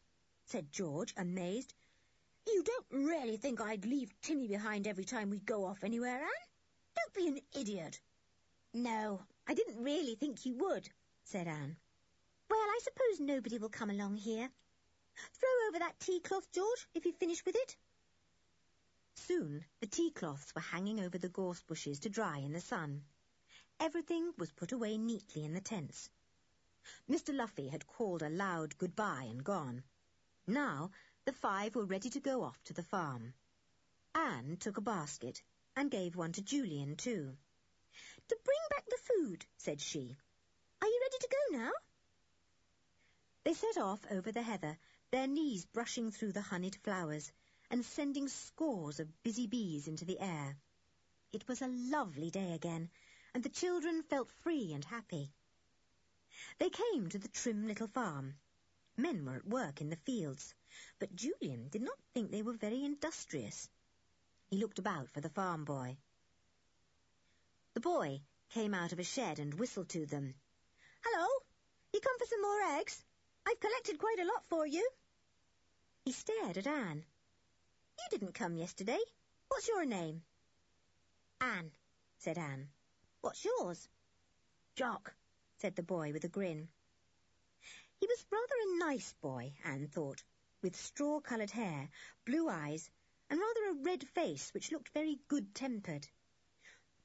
said 0.45 0.71
George, 0.71 1.13
amazed. 1.17 1.73
You 2.47 2.63
don't 2.63 3.07
really 3.07 3.37
think 3.37 3.61
I'd 3.61 3.85
leave 3.85 4.13
Timmy 4.21 4.47
behind 4.47 4.87
every 4.87 5.05
time 5.05 5.29
we 5.29 5.39
go 5.39 5.65
off 5.65 5.83
anywhere, 5.83 6.21
Anne? 6.21 6.45
Don't 6.95 7.13
be 7.13 7.27
an 7.27 7.39
idiot. 7.59 7.99
No, 8.73 9.21
I 9.47 9.53
didn't 9.53 9.83
really 9.83 10.15
think 10.15 10.45
you 10.45 10.55
would, 10.55 10.89
said 11.23 11.47
Anne. 11.47 11.77
Well, 12.49 12.59
I 12.59 12.79
suppose 12.83 13.19
nobody 13.19 13.57
will 13.57 13.69
come 13.69 13.89
along 13.89 14.17
here. 14.17 14.49
Throw 15.33 15.67
over 15.69 15.79
that 15.79 15.99
tea 15.99 16.19
cloth, 16.19 16.51
George, 16.51 16.87
if 16.93 17.05
you've 17.05 17.15
finished 17.17 17.45
with 17.45 17.55
it. 17.55 17.75
Soon 19.17 19.63
the 19.79 19.87
tea 19.87 20.11
cloths 20.11 20.53
were 20.53 20.61
hanging 20.61 20.99
over 20.99 21.17
the 21.17 21.29
gorse 21.29 21.61
bushes 21.63 21.99
to 22.01 22.09
dry 22.09 22.39
in 22.39 22.51
the 22.51 22.59
sun. 22.59 23.05
Everything 23.79 24.33
was 24.37 24.51
put 24.51 24.73
away 24.73 24.97
neatly 24.97 25.45
in 25.45 25.53
the 25.53 25.61
tents. 25.61 26.09
Mr. 27.09 27.33
Luffy 27.33 27.69
had 27.69 27.87
called 27.87 28.21
a 28.21 28.29
loud 28.29 28.77
goodbye 28.77 29.23
and 29.23 29.41
gone. 29.41 29.85
Now 30.45 30.91
the 31.23 31.31
five 31.31 31.75
were 31.75 31.85
ready 31.85 32.09
to 32.09 32.19
go 32.19 32.43
off 32.43 32.61
to 32.65 32.73
the 32.73 32.83
farm. 32.83 33.33
Anne 34.13 34.57
took 34.57 34.75
a 34.75 34.81
basket 34.81 35.41
and 35.77 35.89
gave 35.89 36.17
one 36.17 36.33
to 36.33 36.41
Julian 36.41 36.97
too. 36.97 37.37
To 38.27 38.37
bring 38.43 38.59
back 38.69 38.85
the 38.85 38.97
food, 38.97 39.45
said 39.55 39.79
she. 39.79 40.17
Are 40.81 40.87
you 40.87 41.01
ready 41.01 41.17
to 41.19 41.29
go 41.31 41.57
now? 41.57 41.71
They 43.45 43.53
set 43.53 43.77
off 43.77 44.05
over 44.11 44.33
the 44.33 44.43
heather, 44.43 44.77
their 45.11 45.27
knees 45.27 45.65
brushing 45.65 46.11
through 46.11 46.33
the 46.33 46.41
honeyed 46.41 46.75
flowers 46.75 47.31
and 47.69 47.83
sending 47.83 48.27
scores 48.27 48.99
of 48.99 49.23
busy 49.23 49.47
bees 49.47 49.87
into 49.87 50.05
the 50.05 50.19
air. 50.19 50.57
It 51.31 51.47
was 51.47 51.61
a 51.61 51.67
lovely 51.67 52.29
day 52.29 52.53
again, 52.53 52.89
and 53.33 53.43
the 53.43 53.49
children 53.49 54.03
felt 54.03 54.31
free 54.43 54.73
and 54.73 54.85
happy. 54.85 55.31
They 56.57 56.69
came 56.69 57.09
to 57.09 57.17
the 57.17 57.27
trim 57.27 57.67
little 57.67 57.87
farm. 57.87 58.35
Men 58.97 59.25
were 59.25 59.35
at 59.35 59.47
work 59.47 59.81
in 59.81 59.89
the 59.89 59.97
fields, 59.97 60.53
but 60.99 61.15
Julian 61.15 61.67
did 61.69 61.81
not 61.81 61.99
think 62.13 62.31
they 62.31 62.41
were 62.41 62.53
very 62.53 62.85
industrious. 62.85 63.69
He 64.49 64.57
looked 64.57 64.79
about 64.79 65.09
for 65.09 65.21
the 65.21 65.29
farm 65.29 65.65
boy. 65.65 65.97
The 67.73 67.81
boy 67.81 68.21
came 68.49 68.73
out 68.73 68.93
of 68.93 68.99
a 68.99 69.03
shed 69.03 69.39
and 69.39 69.53
whistled 69.53 69.89
to 69.89 70.05
them. 70.05 70.35
Hello, 71.03 71.27
you 71.91 71.99
come 71.99 72.17
for 72.19 72.25
some 72.25 72.41
more 72.41 72.61
eggs? 72.79 73.03
I've 73.45 73.59
collected 73.59 73.99
quite 73.99 74.19
a 74.19 74.25
lot 74.25 74.45
for 74.47 74.65
you. 74.65 74.89
He 76.05 76.11
stared 76.11 76.57
at 76.57 76.67
Anne. 76.67 77.05
You 77.97 78.19
didn't 78.19 78.33
come 78.33 78.57
yesterday. 78.57 78.99
What's 79.47 79.67
your 79.67 79.85
name? 79.85 80.21
Anne, 81.39 81.71
said 82.17 82.37
Anne. 82.37 82.67
What's 83.21 83.45
yours? 83.45 83.87
Jock, 84.75 85.15
said 85.57 85.75
the 85.75 85.83
boy 85.83 86.11
with 86.11 86.23
a 86.25 86.27
grin. 86.27 86.67
He 87.99 88.07
was 88.07 88.25
rather 88.29 88.55
a 88.61 88.77
nice 88.77 89.13
boy, 89.21 89.53
Anne 89.63 89.87
thought, 89.87 90.23
with 90.61 90.75
straw-coloured 90.75 91.51
hair, 91.51 91.89
blue 92.25 92.49
eyes, 92.49 92.89
and 93.29 93.39
rather 93.39 93.69
a 93.69 93.83
red 93.83 94.07
face 94.09 94.53
which 94.53 94.71
looked 94.71 94.89
very 94.89 95.17
good-tempered. 95.27 96.07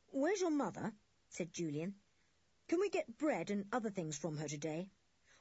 Where's 0.09 0.41
your 0.41 0.51
mother? 0.51 0.93
said 1.29 1.53
Julian. 1.53 1.95
Can 2.69 2.81
we 2.81 2.91
get 2.91 3.17
bread 3.17 3.51
and 3.51 3.67
other 3.73 3.91
things 3.91 4.19
from 4.19 4.37
her 4.39 4.49
today? 4.49 4.91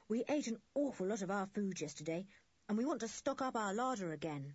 We 0.08 0.24
ate 0.28 0.46
an 0.46 0.60
awful 0.74 1.08
lot 1.08 1.22
of 1.22 1.30
our 1.30 1.46
food 1.48 1.80
yesterday, 1.80 2.26
and 2.68 2.78
we 2.78 2.84
want 2.84 3.00
to 3.00 3.08
stock 3.08 3.42
up 3.42 3.56
our 3.56 3.74
larder 3.74 4.12
again. 4.12 4.54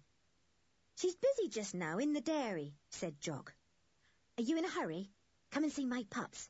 She's 0.98 1.16
busy 1.16 1.50
just 1.50 1.74
now 1.74 1.98
in 1.98 2.14
the 2.14 2.22
dairy, 2.22 2.74
said 2.90 3.20
Jock. 3.20 3.54
Are 4.38 4.44
you 4.44 4.58
in 4.58 4.64
a 4.64 4.70
hurry? 4.70 5.12
Come 5.52 5.64
and 5.64 5.74
see 5.74 5.86
my 5.86 6.06
pups. 6.10 6.50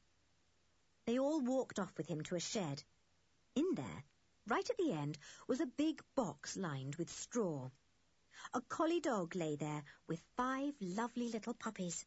They 1.06 1.18
all 1.18 1.42
walked 1.42 1.80
off 1.80 1.98
with 1.98 2.08
him 2.08 2.22
to 2.24 2.36
a 2.36 2.40
shed. 2.40 2.84
In 3.56 3.74
there, 3.74 4.04
right 4.48 4.70
at 4.70 4.78
the 4.78 4.92
end, 4.92 5.18
was 5.48 5.62
a 5.62 5.66
big 5.66 6.04
box 6.14 6.56
lined 6.56 6.96
with 6.96 7.10
straw. 7.10 7.72
A 8.54 8.62
collie 8.62 9.00
dog 9.00 9.36
lay 9.36 9.56
there 9.56 9.84
with 10.06 10.22
five 10.38 10.76
lovely 10.80 11.30
little 11.30 11.56
puppies. 11.56 12.06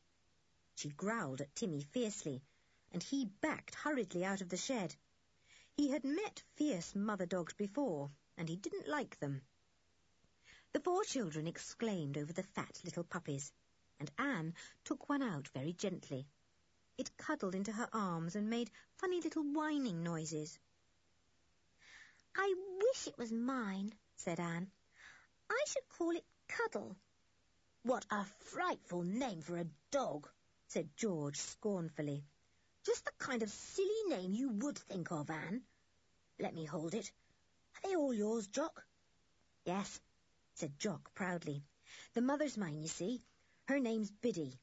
She 0.77 0.91
growled 0.91 1.41
at 1.41 1.57
Timmy 1.57 1.83
fiercely, 1.83 2.45
and 2.93 3.03
he 3.03 3.25
backed 3.41 3.75
hurriedly 3.75 4.25
out 4.25 4.43
of 4.43 4.49
the 4.49 4.57
shed. 4.57 4.95
He 5.73 5.91
had 5.91 6.05
met 6.05 6.45
fierce 6.55 6.95
mother 6.95 7.27
dogs 7.27 7.55
before, 7.55 8.13
and 8.37 8.49
he 8.49 8.55
didn't 8.55 8.87
like 8.87 9.19
them. 9.19 9.43
The 10.73 10.81
four 10.81 11.03
children 11.05 11.47
exclaimed 11.47 12.19
over 12.19 12.33
the 12.33 12.43
fat 12.43 12.81
little 12.85 13.05
puppies, 13.05 13.53
and 13.99 14.11
Anne 14.19 14.55
took 14.85 15.09
one 15.09 15.23
out 15.23 15.49
very 15.49 15.73
gently. 15.73 16.27
It 16.99 17.17
cuddled 17.17 17.55
into 17.55 17.73
her 17.73 17.89
arms 17.93 18.37
and 18.37 18.51
made 18.51 18.71
funny 18.97 19.21
little 19.21 19.45
whining 19.45 20.03
noises. 20.03 20.59
I 22.37 22.55
wish 22.83 23.07
it 23.07 23.17
was 23.17 23.33
mine, 23.33 23.95
said 24.17 24.41
Anne. 24.41 24.71
I 25.49 25.65
should 25.67 25.89
call 25.89 26.11
it 26.11 26.25
Cuddle. 26.49 26.97
What 27.83 28.05
a 28.11 28.25
frightful 28.25 29.03
name 29.03 29.41
for 29.41 29.57
a 29.57 29.67
dog, 29.91 30.29
said 30.67 30.95
George 30.97 31.37
scornfully. 31.37 32.25
Just 32.85 33.05
the 33.05 33.13
kind 33.19 33.43
of 33.43 33.51
silly 33.51 34.03
name 34.09 34.35
you 34.35 34.51
would 34.51 34.79
think 34.79 35.11
of, 35.11 35.31
Anne. 35.31 35.63
Let 36.39 36.55
me 36.55 36.65
hold 36.65 36.95
it. 36.95 37.11
Are 37.77 37.89
they 37.89 37.97
all 37.97 38.13
yours, 38.13 38.47
Jock? 38.49 38.85
Yes, 39.65 40.01
said 40.59 40.77
Jock 40.77 41.15
proudly. 41.15 41.63
The 42.15 42.21
mother's 42.21 42.59
mine, 42.59 42.83
you 42.83 42.89
see. 42.89 43.23
Her 43.69 43.79
name's 43.79 44.11
Biddy. 44.11 44.59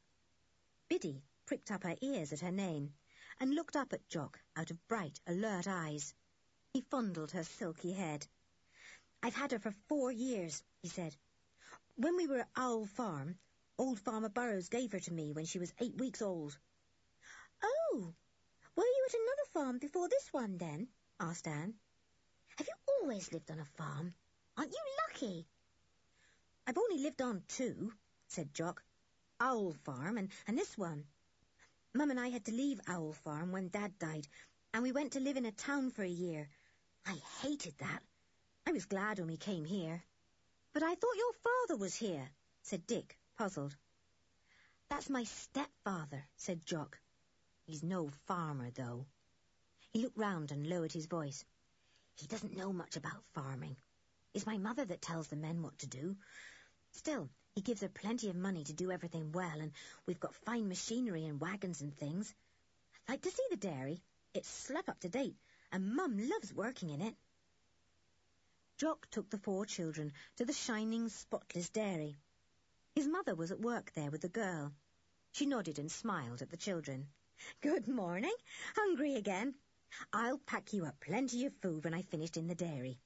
Biddy 0.89 1.23
pricked 1.45 1.71
up 1.71 1.83
her 1.83 1.95
ears 2.01 2.33
at 2.33 2.41
her 2.41 2.51
name 2.51 2.93
and 3.39 3.55
looked 3.55 3.77
up 3.77 3.93
at 3.93 4.09
Jock 4.09 4.37
out 4.57 4.71
of 4.71 4.87
bright, 4.89 5.21
alert 5.25 5.69
eyes. 5.69 6.13
He 6.73 6.81
fondled 6.81 7.31
her 7.31 7.45
silky 7.45 7.93
head. 7.93 8.27
I've 9.23 9.35
had 9.35 9.53
her 9.53 9.59
for 9.59 9.71
four 9.87 10.11
years, 10.11 10.61
he 10.81 10.89
said. 10.89 11.15
When 11.95 12.17
we 12.17 12.27
were 12.27 12.39
at 12.39 12.49
Owl 12.57 12.87
Farm, 12.87 13.39
old 13.77 13.97
Farmer 14.01 14.27
Burrows 14.27 14.67
gave 14.67 14.91
her 14.91 14.99
to 14.99 15.13
me 15.13 15.31
when 15.31 15.45
she 15.45 15.59
was 15.59 15.73
eight 15.79 15.95
weeks 15.97 16.21
old. 16.21 16.57
Oh, 17.63 18.13
were 18.75 18.83
you 18.83 19.07
at 19.07 19.13
another 19.13 19.49
farm 19.53 19.77
before 19.79 20.09
this 20.09 20.33
one, 20.33 20.57
then? 20.57 20.89
asked 21.21 21.47
Anne. 21.47 21.73
Have 22.57 22.67
you 22.67 22.73
always 22.99 23.31
lived 23.31 23.49
on 23.49 23.59
a 23.59 23.65
farm? 23.77 24.13
Aren't 24.57 24.73
you 24.73 24.83
lucky? 25.07 25.47
I've 26.67 26.77
only 26.79 26.98
lived 26.98 27.22
on 27.22 27.43
two, 27.48 27.93
said 28.27 28.53
Jock. 28.53 28.81
Owl 29.39 29.74
Farm 29.84 30.17
and, 30.17 30.29
and 30.48 30.57
this 30.57 30.75
one. 30.75 31.03
Mum 31.93 32.10
and 32.10 32.19
I 32.19 32.29
had 32.29 32.45
to 32.45 32.51
leave 32.51 32.81
Owl 32.88 33.13
Farm 33.13 33.51
when 33.51 33.69
Dad 33.69 34.00
died, 34.00 34.27
and 34.74 34.81
we 34.81 34.91
went 34.91 35.12
to 35.12 35.19
live 35.19 35.38
in 35.38 35.45
a 35.45 35.51
town 35.51 35.91
for 35.91 36.03
a 36.03 36.10
year. 36.10 36.50
I 37.05 37.15
hated 37.41 37.77
that. 37.77 38.01
I 38.65 38.72
was 38.72 38.86
glad 38.86 39.19
when 39.19 39.27
we 39.27 39.38
came 39.38 39.63
here. 39.63 40.03
But 40.74 40.81
I 40.81 40.95
thought 40.95 41.17
your 41.17 41.34
father 41.34 41.79
was 41.79 41.95
here, 41.95 42.27
said 42.63 42.88
Dick, 42.88 43.15
puzzled. 43.38 43.75
That's 44.89 45.10
my 45.10 45.24
stepfather, 45.24 46.25
said 46.36 46.65
Jock. 46.65 46.98
He's 47.67 47.84
no 47.84 48.10
farmer, 48.25 48.72
though. 48.72 49.05
He 49.91 50.01
looked 50.01 50.17
round 50.17 50.51
and 50.51 50.67
lowered 50.67 50.91
his 50.91 51.05
voice. 51.05 51.45
He 52.15 52.25
doesn't 52.25 52.57
know 52.57 52.74
much 52.74 52.95
about 52.95 53.24
farming. 53.34 53.77
It's 54.34 54.48
my 54.48 54.57
mother 54.57 54.84
that 54.84 55.01
tells 55.01 55.27
the 55.27 55.36
men 55.36 55.62
what 55.62 55.77
to 55.79 55.88
do. 55.88 56.17
Still, 56.95 57.29
he 57.55 57.61
gives 57.61 57.81
her 57.81 57.89
plenty 57.89 58.29
of 58.29 58.37
money 58.37 58.63
to 58.63 58.73
do 58.73 58.89
everything 58.89 59.33
well, 59.33 59.59
and 59.59 59.73
we've 60.05 60.19
got 60.19 60.33
fine 60.33 60.69
machinery 60.69 61.25
and 61.25 61.41
wagons 61.41 61.81
and 61.81 61.93
things. 61.93 62.33
I'd 63.07 63.11
like 63.11 63.21
to 63.23 63.31
see 63.31 63.45
the 63.49 63.57
dairy. 63.57 64.01
It's 64.33 64.47
slap 64.47 64.87
up 64.87 65.01
to 65.01 65.09
date, 65.09 65.35
and 65.73 65.93
Mum 65.93 66.17
loves 66.17 66.53
working 66.53 66.89
in 66.89 67.01
it. 67.01 67.13
Jock 68.77 69.09
took 69.11 69.29
the 69.29 69.37
four 69.37 69.65
children 69.65 70.13
to 70.37 70.45
the 70.45 70.53
shining, 70.53 71.09
spotless 71.09 71.69
dairy. 71.69 72.15
His 72.95 73.07
mother 73.07 73.35
was 73.35 73.51
at 73.51 73.59
work 73.59 73.91
there 73.93 74.09
with 74.09 74.21
the 74.21 74.29
girl. 74.29 74.71
She 75.33 75.45
nodded 75.45 75.79
and 75.79 75.91
smiled 75.91 76.41
at 76.41 76.49
the 76.49 76.57
children. 76.57 77.09
Good 77.59 77.89
morning. 77.89 78.35
Hungry 78.75 79.15
again? 79.15 79.53
I'll 80.13 80.37
pack 80.37 80.71
you 80.71 80.85
up 80.85 81.01
plenty 81.01 81.45
of 81.45 81.53
food 81.61 81.83
when 81.83 81.93
I've 81.93 82.07
finished 82.07 82.37
in 82.37 82.47
the 82.47 82.55
dairy. 82.55 82.97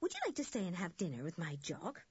Would 0.00 0.14
you 0.14 0.20
like 0.26 0.36
to 0.36 0.44
stay 0.44 0.66
and 0.66 0.76
have 0.76 0.96
dinner 0.96 1.22
with 1.22 1.36
my 1.36 1.56
Jock? 1.56 2.02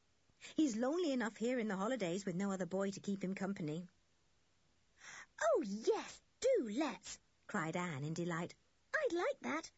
He's 0.55 0.75
lonely 0.75 1.11
enough 1.11 1.37
here 1.37 1.59
in 1.59 1.67
the 1.67 1.75
holidays 1.75 2.25
with 2.25 2.35
no 2.35 2.51
other 2.51 2.65
boy 2.65 2.91
to 2.91 2.99
keep 2.99 3.23
him 3.23 3.35
company. 3.35 3.87
Oh, 5.41 5.63
yes, 5.65 6.21
do 6.41 6.69
let's, 6.77 7.17
cried 7.47 7.75
Anne 7.75 8.03
in 8.03 8.13
delight. 8.13 8.53
I'd 8.95 9.15
like 9.15 9.39
that. 9.41 9.69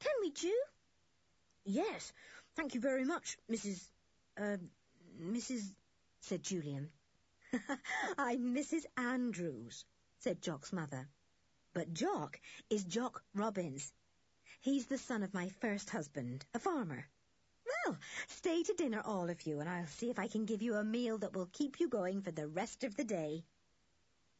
Can 0.00 0.12
we, 0.20 0.30
Ju? 0.30 0.52
Yes, 1.64 2.12
thank 2.56 2.74
you 2.74 2.80
very 2.80 3.04
much, 3.04 3.38
Mrs. 3.50 3.88
Uh, 4.36 4.56
Mrs. 5.22 5.72
said 6.20 6.42
Julian. 6.42 6.90
I'm 8.18 8.54
Mrs. 8.54 8.84
Andrews, 8.96 9.84
said 10.18 10.42
Jock's 10.42 10.72
mother. 10.72 11.08
But 11.72 11.92
Jock 11.92 12.40
is 12.70 12.84
Jock 12.84 13.22
Robbins. 13.34 13.92
He's 14.60 14.86
the 14.86 14.98
son 14.98 15.22
of 15.22 15.34
my 15.34 15.48
first 15.60 15.90
husband, 15.90 16.44
a 16.54 16.58
farmer. 16.58 17.06
Well, 17.84 17.98
stay 18.28 18.62
to 18.62 18.72
dinner, 18.72 19.02
all 19.04 19.28
of 19.28 19.46
you, 19.46 19.60
and 19.60 19.68
I'll 19.68 19.86
see 19.86 20.08
if 20.08 20.18
I 20.18 20.26
can 20.26 20.46
give 20.46 20.62
you 20.62 20.76
a 20.76 20.84
meal 20.84 21.18
that 21.18 21.34
will 21.34 21.50
keep 21.52 21.80
you 21.80 21.88
going 21.88 22.22
for 22.22 22.30
the 22.30 22.48
rest 22.48 22.82
of 22.82 22.96
the 22.96 23.04
day. 23.04 23.44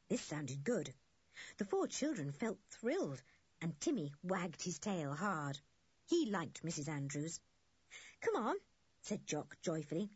This 0.09 0.23
sounded 0.23 0.65
good. 0.65 0.95
The 1.59 1.67
four 1.67 1.87
children 1.87 2.33
felt 2.33 2.59
thrilled, 2.71 3.21
and 3.61 3.79
Timmy 3.81 4.15
wagged 4.23 4.63
his 4.63 4.79
tail 4.79 5.13
hard. 5.13 5.59
He 6.07 6.31
liked 6.31 6.65
Mrs. 6.65 6.89
Andrews. 6.89 7.39
Come 8.23 8.37
on, 8.37 8.57
said 9.03 9.27
Jock 9.27 9.57
joyfully. 9.61 10.09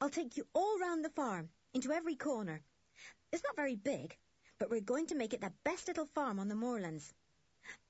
I'll 0.00 0.10
take 0.10 0.36
you 0.36 0.46
all 0.52 0.78
round 0.78 1.02
the 1.02 1.10
farm, 1.10 1.48
into 1.72 1.92
every 1.92 2.16
corner. 2.16 2.60
It's 3.32 3.44
not 3.44 3.56
very 3.56 3.76
big, 3.76 4.18
but 4.58 4.68
we're 4.68 4.80
going 4.80 5.06
to 5.06 5.14
make 5.14 5.32
it 5.32 5.40
the 5.40 5.52
best 5.64 5.88
little 5.88 6.06
farm 6.14 6.38
on 6.38 6.48
the 6.48 6.54
moorlands. 6.54 7.14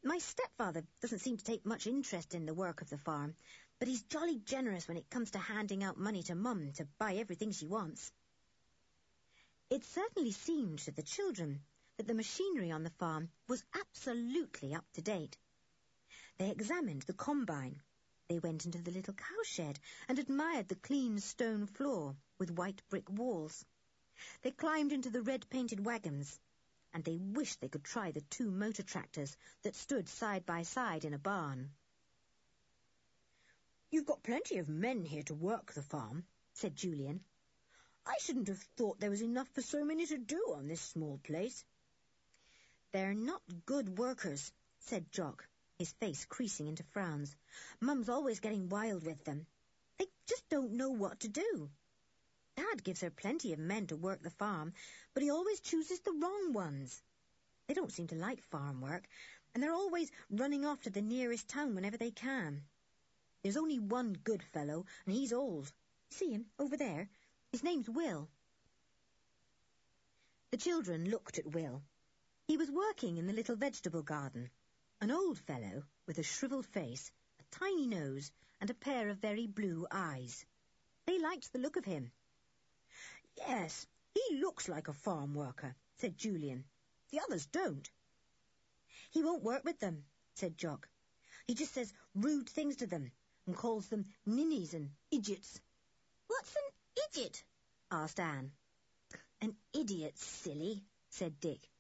My 0.03 0.19
stepfather 0.19 0.85
doesn't 1.01 1.19
seem 1.19 1.37
to 1.37 1.45
take 1.45 1.67
much 1.67 1.87
interest 1.87 2.35
in 2.35 2.47
the 2.47 2.55
work 2.55 2.83
of 2.83 2.89
the 2.89 2.99
farm, 2.99 3.35
but 3.79 3.89
he's 3.89 4.03
jolly 4.05 4.39
generous 4.39 4.89
when 4.89 4.97
it 4.97 5.11
comes 5.11 5.31
to 5.31 5.39
handing 5.39 5.85
out 5.85 5.99
money 5.99 6.23
to 6.23 6.35
Mum 6.35 6.73
to 6.73 6.87
buy 6.99 7.15
everything 7.17 7.53
she 7.53 7.67
wants. 7.67 8.11
It 9.69 9.85
certainly 9.85 10.33
seemed 10.33 10.79
to 10.81 10.93
the 10.93 11.03
children 11.03 11.61
that 11.97 12.07
the 12.07 12.15
machinery 12.15 12.71
on 12.71 12.85
the 12.85 12.91
farm 12.91 13.29
was 13.49 13.65
absolutely 13.75 14.75
up 14.75 14.85
to 14.95 15.03
date. 15.03 15.37
They 16.39 16.51
examined 16.51 17.03
the 17.03 17.15
combine. 17.15 17.81
They 18.29 18.39
went 18.39 18.65
into 18.65 18.83
the 18.83 18.91
little 18.91 19.15
cowshed 19.15 19.79
and 20.09 20.19
admired 20.19 20.69
the 20.69 20.75
clean 20.77 21.19
stone 21.21 21.67
floor 21.67 22.17
with 22.39 22.51
white 22.51 22.83
brick 22.89 23.09
walls. 23.11 23.65
They 24.43 24.51
climbed 24.51 24.93
into 24.93 25.11
the 25.11 25.23
red-painted 25.23 25.85
wagons, 25.85 26.39
and 26.95 27.05
they 27.05 27.17
wished 27.17 27.61
they 27.61 27.69
could 27.69 27.85
try 27.85 28.11
the 28.11 28.23
two 28.23 28.51
motor 28.51 28.83
tractors 28.83 29.37
that 29.63 29.75
stood 29.75 30.09
side 30.09 30.47
by 30.47 30.63
side 30.63 31.05
in 31.05 31.13
a 31.13 31.19
barn. 31.19 31.71
You've 33.89 34.07
got 34.07 34.25
plenty 34.25 34.59
of 34.59 34.69
men 34.69 35.05
here 35.05 35.23
to 35.25 35.35
work 35.35 35.73
the 35.73 35.83
farm, 35.83 36.27
said 36.55 36.75
Julian. 36.75 37.25
I 38.05 38.17
shouldn't 38.19 38.49
have 38.49 38.63
thought 38.77 38.99
there 38.99 39.11
was 39.11 39.23
enough 39.23 39.49
for 39.51 39.63
so 39.63 39.85
many 39.85 40.07
to 40.07 40.19
do 40.19 40.55
on 40.57 40.67
this 40.67 40.81
small 40.81 41.19
place. 41.19 41.65
They're 42.93 43.15
not 43.15 43.43
good 43.65 43.97
workers, 43.99 44.53
said 44.81 45.13
Jock, 45.13 45.47
his 45.79 45.93
face 45.93 46.25
creasing 46.25 46.67
into 46.67 46.83
frowns. 46.83 47.37
Mum's 47.81 48.09
always 48.09 48.41
getting 48.41 48.69
wild 48.69 49.05
with 49.05 49.23
them. 49.25 49.47
They 49.99 50.07
just 50.27 50.49
don't 50.49 50.73
know 50.73 50.91
what 50.91 51.21
to 51.21 51.29
do. 51.29 51.71
Dad 52.57 52.83
gives 52.83 53.03
her 53.03 53.11
plenty 53.11 53.53
of 53.53 53.59
men 53.61 53.87
to 53.89 53.97
work 53.97 54.23
the 54.23 54.31
farm, 54.31 54.73
but 55.15 55.23
he 55.23 55.31
always 55.31 55.61
chooses 55.61 56.01
the 56.01 56.13
wrong 56.13 56.53
ones. 56.53 57.03
They 57.67 57.75
don't 57.75 57.93
seem 57.93 58.09
to 58.09 58.17
like 58.17 58.43
farm 58.45 58.81
work, 58.81 59.07
and 59.55 59.63
they're 59.63 59.73
always 59.73 60.11
running 60.31 60.65
off 60.65 60.83
to 60.83 60.91
the 60.91 61.03
nearest 61.03 61.49
town 61.49 61.75
whenever 61.75 61.97
they 61.97 62.11
can. 62.11 62.63
There's 63.47 63.57
only 63.57 63.79
one 63.79 64.15
good 64.25 64.43
fellow, 64.43 64.87
and 65.07 65.15
he's 65.15 65.33
old. 65.33 65.73
See 66.11 66.33
him, 66.33 66.47
over 66.59 66.77
there? 66.77 67.09
His 67.53 67.63
name's 67.63 67.89
Will. 67.89 68.29
The 70.51 70.57
children 70.57 71.09
looked 71.09 71.39
at 71.39 71.53
Will. 71.53 71.85
He 72.49 72.57
was 72.57 72.69
working 72.73 73.19
in 73.19 73.29
the 73.29 73.33
little 73.33 73.55
vegetable 73.55 74.03
garden. 74.03 74.51
An 75.01 75.13
old 75.13 75.39
fellow 75.39 75.85
with 76.09 76.19
a 76.19 76.25
shriveled 76.25 76.67
face, 76.67 77.13
a 77.39 77.45
tiny 77.57 77.87
nose, 77.87 78.33
and 78.61 78.69
a 78.69 78.75
pair 78.75 79.11
of 79.11 79.19
very 79.19 79.47
blue 79.47 79.87
eyes. 79.93 80.45
They 81.05 81.21
liked 81.21 81.53
the 81.53 81.61
look 81.61 81.77
of 81.77 81.85
him. 81.85 82.11
Yes, 83.37 83.87
he 84.13 84.41
looks 84.41 84.69
like 84.69 84.89
a 84.89 84.93
farm 84.93 85.35
worker, 85.37 85.77
said 85.99 86.19
Julian. 86.19 86.65
The 87.13 87.21
others 87.21 87.47
don't. 87.47 87.89
He 89.13 89.23
won't 89.23 89.45
work 89.45 89.63
with 89.63 89.79
them, 89.79 90.05
said 90.35 90.59
Jock. 90.59 90.89
He 91.47 91.55
just 91.55 91.75
says 91.75 91.93
rude 92.17 92.49
things 92.49 92.75
to 92.79 92.89
them 92.89 93.13
and 93.47 93.57
calls 93.57 93.87
them 93.89 94.07
ninnies 94.25 94.75
and 94.75 94.91
idiots. 95.11 95.61
What's 96.27 96.55
an 96.55 96.63
idiot? 97.09 97.45
asked 97.91 98.21
Anne. 98.21 98.53
An 99.41 99.57
idiot, 99.73 100.19
silly, 100.19 100.83
said 101.11 101.41
Dick. 101.41 101.71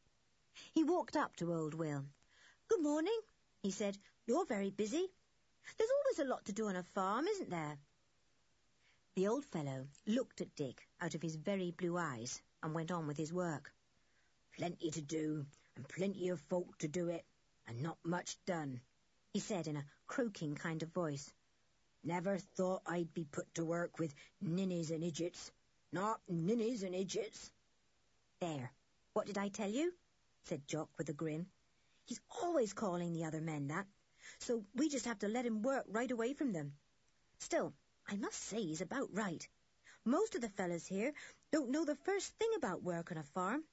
He 0.74 0.84
walked 0.84 1.16
up 1.16 1.36
to 1.36 1.52
old 1.52 1.74
Will. 1.74 2.04
Good 2.68 2.82
morning, 2.82 3.18
he 3.62 3.70
said. 3.70 3.98
You're 4.26 4.46
very 4.46 4.70
busy. 4.70 5.08
There's 5.76 5.90
always 5.90 6.18
a 6.20 6.30
lot 6.30 6.44
to 6.46 6.52
do 6.52 6.68
on 6.68 6.76
a 6.76 6.82
farm, 6.82 7.26
isn't 7.26 7.50
there? 7.50 7.78
The 9.16 9.28
old 9.28 9.44
fellow 9.46 9.88
looked 10.06 10.40
at 10.40 10.54
Dick 10.54 10.86
out 11.00 11.14
of 11.14 11.22
his 11.22 11.36
very 11.36 11.70
blue 11.70 11.96
eyes 11.96 12.40
and 12.62 12.74
went 12.74 12.90
on 12.92 13.06
with 13.06 13.16
his 13.16 13.32
work. 13.32 13.72
Plenty 14.56 14.90
to 14.90 15.00
do, 15.00 15.46
and 15.74 15.88
plenty 15.88 16.28
of 16.28 16.40
folk 16.40 16.78
to 16.78 16.88
do 16.88 17.08
it, 17.08 17.24
and 17.66 17.82
not 17.82 17.98
much 18.04 18.36
done, 18.44 18.80
he 19.32 19.40
said 19.40 19.66
in 19.66 19.76
a 19.76 19.86
croaking 20.06 20.54
kind 20.54 20.82
of 20.82 20.92
voice. 20.92 21.32
Never 22.06 22.38
thought 22.38 22.82
I'd 22.86 23.12
be 23.14 23.24
put 23.24 23.52
to 23.56 23.64
work 23.64 23.98
with 23.98 24.14
ninnies 24.40 24.92
and 24.92 25.02
idiots. 25.02 25.50
Not 25.90 26.20
ninnies 26.28 26.84
and 26.84 26.94
idiots. 26.94 27.50
There, 28.38 28.70
what 29.12 29.26
did 29.26 29.36
I 29.36 29.48
tell 29.48 29.68
you? 29.68 29.92
said 30.44 30.68
Jock 30.68 30.88
with 30.98 31.08
a 31.08 31.12
grin. 31.12 31.46
He's 32.04 32.20
always 32.40 32.72
calling 32.72 33.12
the 33.12 33.24
other 33.24 33.40
men 33.40 33.66
that, 33.66 33.88
so 34.38 34.64
we 34.76 34.88
just 34.88 35.06
have 35.06 35.18
to 35.18 35.28
let 35.28 35.46
him 35.46 35.62
work 35.62 35.84
right 35.88 36.08
away 36.08 36.32
from 36.32 36.52
them. 36.52 36.74
Still, 37.40 37.74
I 38.06 38.14
must 38.14 38.40
say 38.40 38.62
he's 38.62 38.82
about 38.82 39.12
right. 39.12 39.44
Most 40.04 40.36
of 40.36 40.42
the 40.42 40.48
fellows 40.50 40.86
here 40.86 41.12
don't 41.50 41.72
know 41.72 41.84
the 41.84 41.96
first 41.96 42.32
thing 42.34 42.50
about 42.56 42.84
work 42.84 43.10
on 43.10 43.18
a 43.18 43.24
farm. 43.24 43.64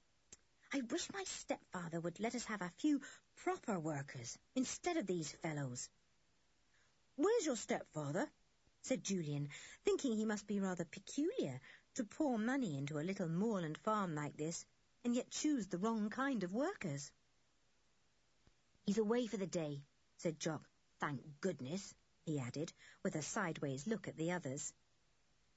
I 0.73 0.81
wish 0.89 1.07
my 1.13 1.23
stepfather 1.25 1.99
would 1.99 2.19
let 2.19 2.33
us 2.33 2.45
have 2.45 2.63
a 2.63 2.73
few 2.79 2.99
proper 3.35 3.79
workers 3.79 4.39
instead 4.55 4.97
of 4.97 5.05
these 5.05 5.31
fellows. 5.43 5.87
Where's 7.15 7.45
your 7.45 7.55
stepfather? 7.55 8.29
said 8.81 9.03
Julian, 9.03 9.49
thinking 9.85 10.15
he 10.15 10.25
must 10.25 10.47
be 10.47 10.59
rather 10.59 10.83
peculiar 10.83 11.61
to 11.95 12.03
pour 12.03 12.37
money 12.37 12.77
into 12.77 12.99
a 12.99 13.05
little 13.05 13.29
moorland 13.29 13.77
farm 13.77 14.15
like 14.15 14.35
this 14.35 14.65
and 15.05 15.15
yet 15.15 15.29
choose 15.29 15.67
the 15.67 15.77
wrong 15.77 16.09
kind 16.09 16.43
of 16.43 16.53
workers. 16.53 17.11
He's 18.85 18.97
away 18.97 19.27
for 19.27 19.37
the 19.37 19.47
day, 19.47 19.83
said 20.17 20.39
Jock. 20.39 20.67
Thank 20.99 21.21
goodness 21.39 21.93
he 22.25 22.39
added, 22.39 22.73
with 23.03 23.15
a 23.15 23.21
sideways 23.21 23.85
look 23.85 24.07
at 24.07 24.17
the 24.17 24.31
others. 24.31 24.73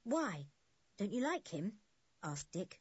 Why? 0.05 0.47
Don't 0.99 1.12
you 1.12 1.23
like 1.23 1.49
him? 1.49 1.73
asked 2.23 2.51
Dick. 2.53 2.81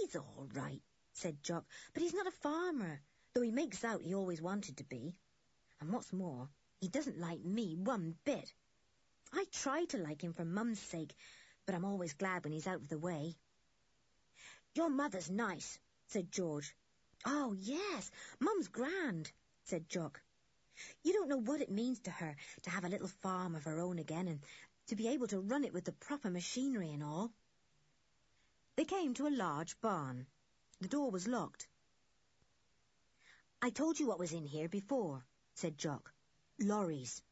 He's 0.00 0.16
all 0.16 0.48
right, 0.54 0.82
said 1.12 1.42
Jock, 1.42 1.64
but 1.94 2.02
he's 2.02 2.14
not 2.14 2.26
a 2.26 2.32
farmer, 2.42 3.00
though 3.32 3.42
he 3.42 3.50
makes 3.50 3.84
out 3.84 4.02
he 4.02 4.14
always 4.14 4.42
wanted 4.42 4.78
to 4.78 4.84
be. 4.84 5.14
And 5.80 5.92
what's 5.92 6.12
more, 6.12 6.48
he 6.80 6.88
doesn't 6.88 7.18
like 7.18 7.44
me 7.44 7.74
one 7.74 8.14
bit. 8.24 8.52
I 9.32 9.44
try 9.50 9.84
to 9.86 9.98
like 9.98 10.22
him 10.22 10.32
for 10.32 10.44
Mum's 10.44 10.80
sake, 10.80 11.14
but 11.64 11.74
I'm 11.74 11.84
always 11.84 12.14
glad 12.14 12.44
when 12.44 12.52
he's 12.52 12.66
out 12.66 12.80
of 12.80 12.88
the 12.88 12.98
way. 12.98 13.34
Your 14.74 14.90
mother's 14.90 15.30
nice, 15.30 15.78
said 16.08 16.30
George. 16.30 16.74
Oh, 17.24 17.56
yes, 17.58 18.10
Mum's 18.38 18.68
grand, 18.68 19.32
said 19.64 19.88
Jock. 19.88 20.20
You 21.02 21.12
don't 21.14 21.28
know 21.28 21.40
what 21.40 21.60
it 21.62 21.70
means 21.70 21.98
to 22.00 22.10
her 22.10 22.36
to 22.62 22.70
have 22.70 22.84
a 22.84 22.88
little 22.88 23.08
farm 23.08 23.54
of 23.54 23.64
her 23.64 23.80
own 23.80 23.98
again 23.98 24.28
and 24.28 24.40
to 24.88 24.96
be 24.96 25.08
able 25.08 25.26
to 25.28 25.40
run 25.40 25.64
it 25.64 25.72
with 25.72 25.84
the 25.84 25.92
proper 25.92 26.30
machinery 26.30 26.92
and 26.92 27.02
all. 27.02 27.32
They 28.76 28.84
came 28.84 29.14
to 29.14 29.26
a 29.26 29.30
large 29.34 29.80
barn. 29.80 30.26
The 30.80 30.88
door 30.88 31.10
was 31.10 31.26
locked. 31.26 31.66
I 33.62 33.70
told 33.70 33.98
you 33.98 34.06
what 34.06 34.18
was 34.18 34.32
in 34.32 34.44
here 34.44 34.68
before, 34.68 35.24
said 35.54 35.78
Jock. 35.78 36.12
Lorries. 36.58 37.22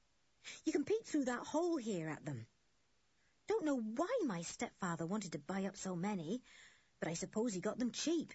You 0.64 0.72
can 0.72 0.84
peek 0.84 1.04
through 1.06 1.24
that 1.24 1.46
hole 1.46 1.76
here 1.78 2.08
at 2.08 2.24
them. 2.24 2.46
Don't 3.46 3.64
know 3.64 3.80
why 3.80 4.08
my 4.26 4.42
stepfather 4.42 5.06
wanted 5.06 5.32
to 5.32 5.38
buy 5.38 5.64
up 5.64 5.76
so 5.76 5.96
many, 5.96 6.42
but 7.00 7.08
I 7.08 7.14
suppose 7.14 7.54
he 7.54 7.60
got 7.60 7.78
them 7.78 7.90
cheap. 7.90 8.32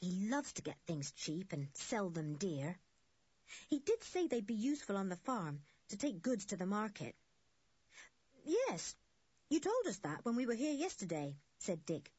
He 0.00 0.28
loves 0.28 0.52
to 0.54 0.62
get 0.62 0.76
things 0.86 1.12
cheap 1.12 1.52
and 1.52 1.68
sell 1.74 2.10
them 2.10 2.34
dear. 2.34 2.78
He 3.68 3.78
did 3.78 4.04
say 4.04 4.26
they'd 4.26 4.46
be 4.46 4.54
useful 4.54 4.96
on 4.96 5.08
the 5.08 5.16
farm 5.16 5.60
to 5.88 5.96
take 5.96 6.22
goods 6.22 6.46
to 6.46 6.56
the 6.56 6.66
market. 6.66 7.14
Yes, 8.44 8.94
you 9.48 9.60
told 9.60 9.86
us 9.86 9.98
that 9.98 10.24
when 10.24 10.36
we 10.36 10.46
were 10.46 10.54
here 10.54 10.72
yesterday, 10.72 11.36
said 11.58 11.84
Dick. 11.84 12.10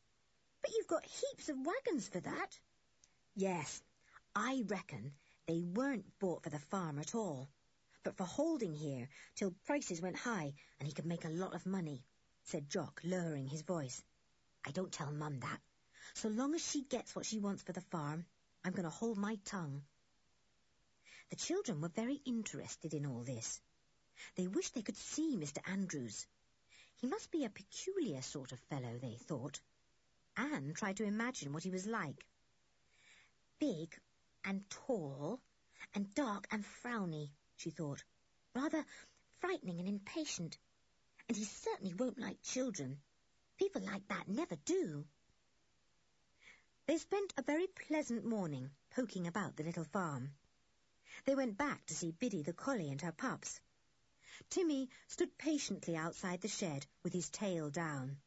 But 0.62 0.72
you've 0.74 0.88
got 0.88 1.06
heaps 1.06 1.50
of 1.50 1.66
wagons 1.66 2.08
for 2.08 2.20
that. 2.20 2.60
Yes, 3.36 3.82
I 4.36 4.64
reckon 4.68 5.14
they 5.48 5.62
weren't 5.62 6.20
bought 6.20 6.44
for 6.44 6.50
the 6.50 6.60
farm 6.60 7.00
at 7.00 7.16
all, 7.16 7.50
but 8.04 8.18
for 8.18 8.24
holding 8.24 8.74
here 8.74 9.08
till 9.36 9.56
prices 9.66 10.02
went 10.02 10.16
high 10.16 10.54
and 10.80 10.88
he 10.88 10.94
could 10.94 11.06
make 11.06 11.26
a 11.26 11.30
lot 11.30 11.54
of 11.54 11.66
money, 11.66 12.04
said 12.44 12.70
Jock, 12.70 13.02
lowering 13.04 13.48
his 13.48 13.62
voice. 13.62 14.04
I 14.66 14.72
don't 14.72 14.92
tell 14.92 15.12
Mum 15.12 15.40
that. 15.40 15.62
So 16.14 16.30
long 16.30 16.56
as 16.56 16.68
she 16.68 16.84
gets 16.84 17.16
what 17.16 17.26
she 17.26 17.40
wants 17.40 17.64
for 17.64 17.74
the 17.74 17.82
farm, 17.82 18.26
I'm 18.64 18.74
going 18.74 18.84
to 18.84 18.90
hold 18.90 19.18
my 19.18 19.38
tongue. 19.46 19.84
The 21.30 21.36
children 21.36 21.80
were 21.80 21.90
very 21.90 22.22
interested 22.26 22.94
in 22.94 23.06
all 23.06 23.24
this. 23.24 23.62
They 24.36 24.48
wished 24.48 24.74
they 24.74 24.82
could 24.82 24.98
see 24.98 25.38
Mr. 25.38 25.60
Andrews. 25.66 26.28
He 26.98 27.08
must 27.08 27.32
be 27.32 27.46
a 27.46 27.50
peculiar 27.50 28.22
sort 28.22 28.52
of 28.52 28.60
fellow, 28.62 28.98
they 29.00 29.16
thought. 29.16 29.60
Anne 30.36 30.74
tried 30.74 30.98
to 30.98 31.04
imagine 31.04 31.54
what 31.54 31.64
he 31.64 31.72
was 31.72 31.86
like. 31.86 32.26
Big, 33.60 33.98
and 34.44 34.70
tall 34.70 35.40
and 35.94 36.14
dark 36.14 36.48
and 36.52 36.66
frowny, 36.66 37.30
she 37.62 37.70
thought. 37.70 38.04
Rather 38.56 38.84
frightening 39.40 39.80
and 39.80 39.88
impatient. 39.88 40.58
And 41.28 41.38
he 41.38 41.46
certainly 41.46 41.94
won't 41.94 42.18
like 42.18 42.42
children. 42.42 43.00
People 43.58 43.82
like 43.84 44.08
that 44.08 44.28
never 44.28 44.56
do. 44.66 45.06
They 46.88 46.98
spent 46.98 47.34
a 47.38 47.44
very 47.44 47.68
pleasant 47.68 48.26
morning 48.26 48.72
poking 48.90 49.28
about 49.28 49.56
the 49.56 49.64
little 49.64 49.86
farm. 49.86 50.34
They 51.26 51.36
went 51.36 51.58
back 51.58 51.86
to 51.86 51.94
see 51.94 52.12
Biddy 52.12 52.42
the 52.42 52.54
collie 52.54 52.90
and 52.90 53.00
her 53.02 53.12
pups. 53.12 53.62
Timmy 54.50 54.90
stood 55.08 55.38
patiently 55.38 55.96
outside 55.96 56.42
the 56.42 56.48
shed 56.48 56.88
with 57.04 57.14
his 57.14 57.30
tail 57.30 57.70
down. 57.70 58.18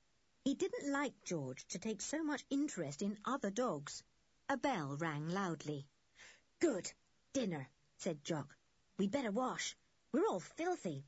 He 0.45 0.55
didn't 0.55 0.93
like 0.93 1.25
George 1.25 1.67
to 1.69 1.79
take 1.79 2.01
so 2.01 2.23
much 2.23 2.45
interest 2.51 3.03
in 3.03 3.19
other 3.25 3.51
dogs. 3.51 4.05
A 4.49 4.57
bell 4.57 4.97
rang 4.97 5.29
loudly. 5.29 5.87
Good. 6.61 6.93
Dinner, 7.33 7.69
said 7.97 8.23
Jock. 8.23 8.57
We'd 8.97 9.11
better 9.11 9.33
wash. 9.33 9.77
We're 10.13 10.27
all 10.27 10.39
filthy. 10.39 11.05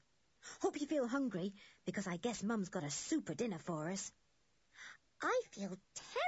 Hope 0.61 0.81
you 0.81 0.89
feel 0.89 1.07
hungry, 1.07 1.55
because 1.85 2.09
I 2.09 2.17
guess 2.17 2.43
Mum's 2.43 2.69
got 2.69 2.83
a 2.83 2.91
super 2.91 3.35
dinner 3.35 3.59
for 3.61 3.89
us. 3.89 4.11
I 5.23 5.43
feel 5.53 5.79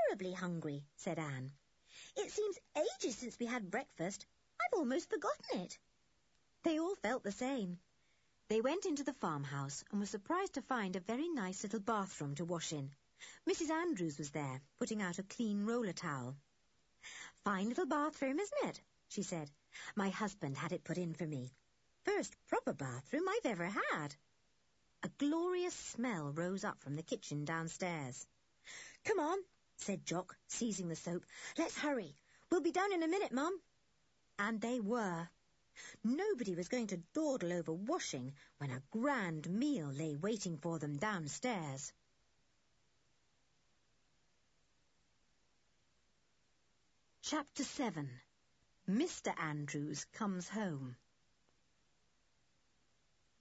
terribly 0.09 0.33
hungry, 0.33 0.85
said 0.97 1.19
Anne. 1.19 1.51
It 2.17 2.31
seems 2.31 2.59
ages 2.77 3.17
since 3.17 3.39
we 3.41 3.47
had 3.47 3.73
breakfast. 3.73 4.25
I've 4.61 4.79
almost 4.79 5.11
forgotten 5.11 5.61
it. 5.61 5.79
They 6.63 6.79
all 6.79 6.95
felt 6.95 7.25
the 7.25 7.33
same. 7.33 7.81
They 8.49 8.61
went 8.61 8.87
into 8.87 9.03
the 9.03 9.13
farmhouse 9.15 9.83
and 9.91 9.99
were 10.01 10.07
surprised 10.07 10.55
to 10.55 10.63
find 10.63 10.95
a 10.95 11.01
very 11.01 11.29
nice 11.29 11.65
little 11.65 11.81
bathroom 11.81 12.37
to 12.37 12.45
wash 12.45 12.73
in. 12.73 12.91
Mrs. 13.49 13.71
Andrews 13.71 14.17
was 14.17 14.31
there, 14.31 14.61
putting 14.79 15.03
out 15.03 15.19
a 15.19 15.25
clean 15.25 15.67
roller 15.67 15.93
towel. 15.93 16.37
Fine 17.45 17.69
little 17.69 17.87
bathroom, 17.87 18.39
isn't 18.39 18.69
it? 18.69 18.81
she 19.09 19.23
said. 19.23 19.51
My 19.95 20.11
husband 20.11 20.57
had 20.57 20.73
it 20.73 20.85
put 20.85 20.99
in 20.99 21.15
for 21.15 21.27
me. 21.27 21.53
First 22.05 22.37
proper 22.47 22.73
bathroom 22.73 23.29
I've 23.29 23.47
ever 23.47 23.67
had. 23.67 24.15
A 25.03 25.09
glorious 25.19 25.75
smell 25.75 26.33
rose 26.33 26.65
up 26.65 26.81
from 26.81 26.97
the 26.97 27.03
kitchen 27.03 27.45
downstairs. 27.45 28.27
Come 29.05 29.21
on, 29.21 29.39
said 29.77 30.05
Jock, 30.05 30.37
seizing 30.49 30.89
the 30.89 30.97
soap. 30.97 31.25
Let's 31.57 31.79
hurry. 31.79 32.17
We'll 32.51 32.61
be 32.61 32.73
down 32.73 32.93
in 32.93 33.03
a 33.03 33.09
minute, 33.09 33.33
Mum. 33.33 33.61
And 34.39 34.61
they 34.61 34.81
were. 34.81 35.29
Nobody 36.03 36.55
was 36.55 36.69
going 36.69 36.89
to 36.89 37.03
dawdle 37.15 37.53
over 37.53 37.73
washing 37.73 38.35
when 38.59 38.71
a 38.71 38.83
grand 38.91 39.49
meal 39.49 39.87
lay 39.87 40.17
waiting 40.17 40.57
for 40.57 40.79
them 40.79 40.97
downstairs. 40.97 41.93
Chapter 47.23 47.63
7 47.63 48.11
Mr. 48.89 49.39
Andrews 49.39 50.07
Comes 50.15 50.49
Home 50.49 50.97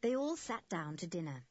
They 0.01 0.13
all 0.13 0.35
sat 0.35 0.67
down 0.67 0.97
to 0.97 1.07
dinner. 1.07 1.41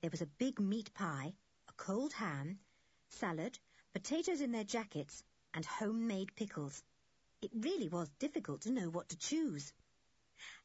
There 0.00 0.10
was 0.10 0.22
a 0.22 0.26
big 0.38 0.60
meat 0.60 0.94
pie, 0.94 1.34
a 1.68 1.72
cold 1.72 2.12
ham, 2.12 2.60
salad, 3.08 3.58
potatoes 3.92 4.40
in 4.40 4.52
their 4.52 4.62
jackets, 4.62 5.24
and 5.52 5.66
homemade 5.66 6.36
pickles. 6.36 6.80
It 7.42 7.50
really 7.52 7.88
was 7.88 8.08
difficult 8.20 8.60
to 8.62 8.70
know 8.70 8.88
what 8.88 9.08
to 9.08 9.18
choose. 9.18 9.72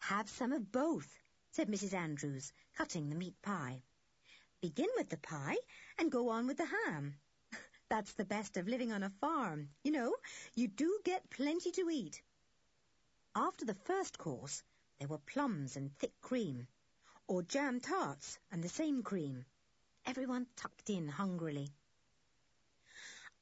Have 0.01 0.29
some 0.29 0.53
of 0.53 0.71
both, 0.71 1.17
said 1.49 1.69
Mrs. 1.69 1.95
Andrews, 1.95 2.53
cutting 2.75 3.10
the 3.10 3.15
meat 3.15 3.41
pie. 3.41 3.82
Begin 4.62 4.89
with 4.95 5.10
the 5.10 5.17
pie 5.17 5.58
and 5.97 6.12
go 6.12 6.29
on 6.29 6.45
with 6.45 6.58
the 6.58 6.69
ham. 6.86 7.15
That's 7.89 8.13
the 8.13 8.25
best 8.25 8.58
of 8.58 8.67
living 8.67 8.91
on 8.91 9.01
a 9.01 9.10
farm. 9.21 9.69
You 9.84 9.91
know, 9.91 10.15
you 10.53 10.67
do 10.67 10.99
get 11.03 11.32
plenty 11.32 11.71
to 11.71 11.89
eat. 11.89 12.21
After 13.35 13.65
the 13.65 13.75
first 13.75 14.17
course, 14.17 14.63
there 14.97 15.07
were 15.07 15.19
plums 15.19 15.75
and 15.75 15.95
thick 15.97 16.19
cream, 16.21 16.67
or 17.27 17.43
jam 17.43 17.79
tarts 17.79 18.39
and 18.51 18.63
the 18.63 18.69
same 18.69 19.03
cream. 19.03 19.45
Everyone 20.05 20.47
tucked 20.55 20.89
in 20.89 21.07
hungrily. 21.07 21.71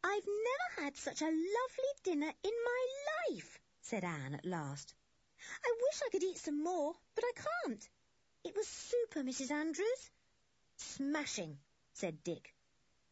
I've 0.03 0.25
never 0.25 0.85
had 0.85 0.97
such 0.97 1.21
a 1.21 1.25
lovely 1.25 1.93
dinner 2.03 2.33
in 2.43 2.51
my 2.65 2.87
life, 3.29 3.59
said 3.81 4.03
Anne 4.03 4.35
at 4.35 4.45
last. 4.45 4.93
I 5.63 5.75
wish 5.81 6.01
I 6.05 6.09
could 6.09 6.23
eat 6.23 6.37
some 6.37 6.63
more, 6.63 6.93
but 7.15 7.23
I 7.23 7.31
can't. 7.65 7.89
It 8.43 8.55
was 8.55 8.67
super, 8.67 9.23
Mrs. 9.23 9.51
Andrews. 9.51 10.11
Smashing, 10.75 11.57
said 11.93 12.23
Dick. 12.23 12.53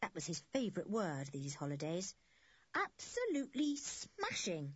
That 0.02 0.14
was 0.14 0.26
his 0.26 0.40
favourite 0.52 0.88
word 0.88 1.28
these 1.28 1.54
holidays. 1.54 2.14
Absolutely 2.74 3.76
smashing. 3.76 4.74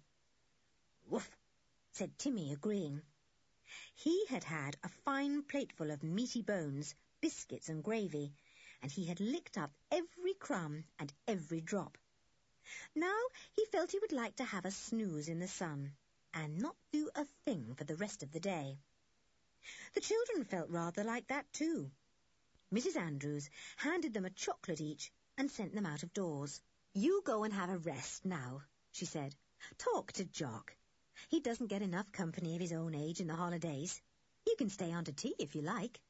Woof, 1.08 1.30
said 1.92 2.18
Timmy, 2.18 2.52
agreeing. 2.52 3.02
He 3.94 4.24
had 4.26 4.44
had 4.44 4.76
a 4.82 4.88
fine 4.88 5.42
plateful 5.42 5.90
of 5.90 6.02
meaty 6.02 6.42
bones, 6.42 6.94
biscuits 7.20 7.68
and 7.68 7.82
gravy, 7.82 8.32
and 8.80 8.90
he 8.90 9.06
had 9.06 9.20
licked 9.20 9.58
up 9.58 9.72
every 9.90 10.34
crumb 10.34 10.84
and 10.98 11.12
every 11.26 11.60
drop. 11.60 11.98
Now 12.94 13.20
he 13.52 13.64
felt 13.66 13.90
he 13.90 13.98
would 13.98 14.12
like 14.12 14.36
to 14.36 14.44
have 14.44 14.64
a 14.64 14.70
snooze 14.70 15.28
in 15.28 15.40
the 15.40 15.48
sun, 15.48 15.96
and 16.32 16.58
not 16.58 16.76
do 16.92 17.10
a 17.14 17.24
thing 17.44 17.74
for 17.74 17.84
the 17.84 17.96
rest 17.96 18.22
of 18.22 18.30
the 18.30 18.40
day. 18.40 18.78
The 19.94 20.00
children 20.00 20.44
felt 20.44 20.70
rather 20.70 21.04
like 21.04 21.26
that 21.26 21.52
too. 21.52 21.90
Mrs. 22.72 22.96
Andrews 22.96 23.50
handed 23.76 24.14
them 24.14 24.24
a 24.24 24.30
chocolate 24.30 24.80
each 24.80 25.12
and 25.36 25.50
sent 25.50 25.74
them 25.74 25.86
out 25.86 26.02
of 26.02 26.14
doors. 26.14 26.60
You 26.94 27.22
go 27.24 27.42
and 27.44 27.52
have 27.52 27.70
a 27.70 27.78
rest 27.78 28.24
now, 28.24 28.62
she 28.92 29.04
said. 29.04 29.34
Talk 29.76 30.12
to 30.12 30.24
Jock. 30.24 30.76
He 31.28 31.40
doesn't 31.40 31.68
get 31.68 31.82
enough 31.82 32.10
company 32.12 32.54
of 32.54 32.60
his 32.60 32.72
own 32.72 32.94
age 32.94 33.20
in 33.20 33.26
the 33.26 33.34
holidays. 33.34 34.00
You 34.46 34.54
can 34.56 34.70
stay 34.70 34.92
on 34.92 35.04
to 35.04 35.12
tea 35.12 35.34
if 35.38 35.54
you 35.54 35.62
like. 35.62 36.00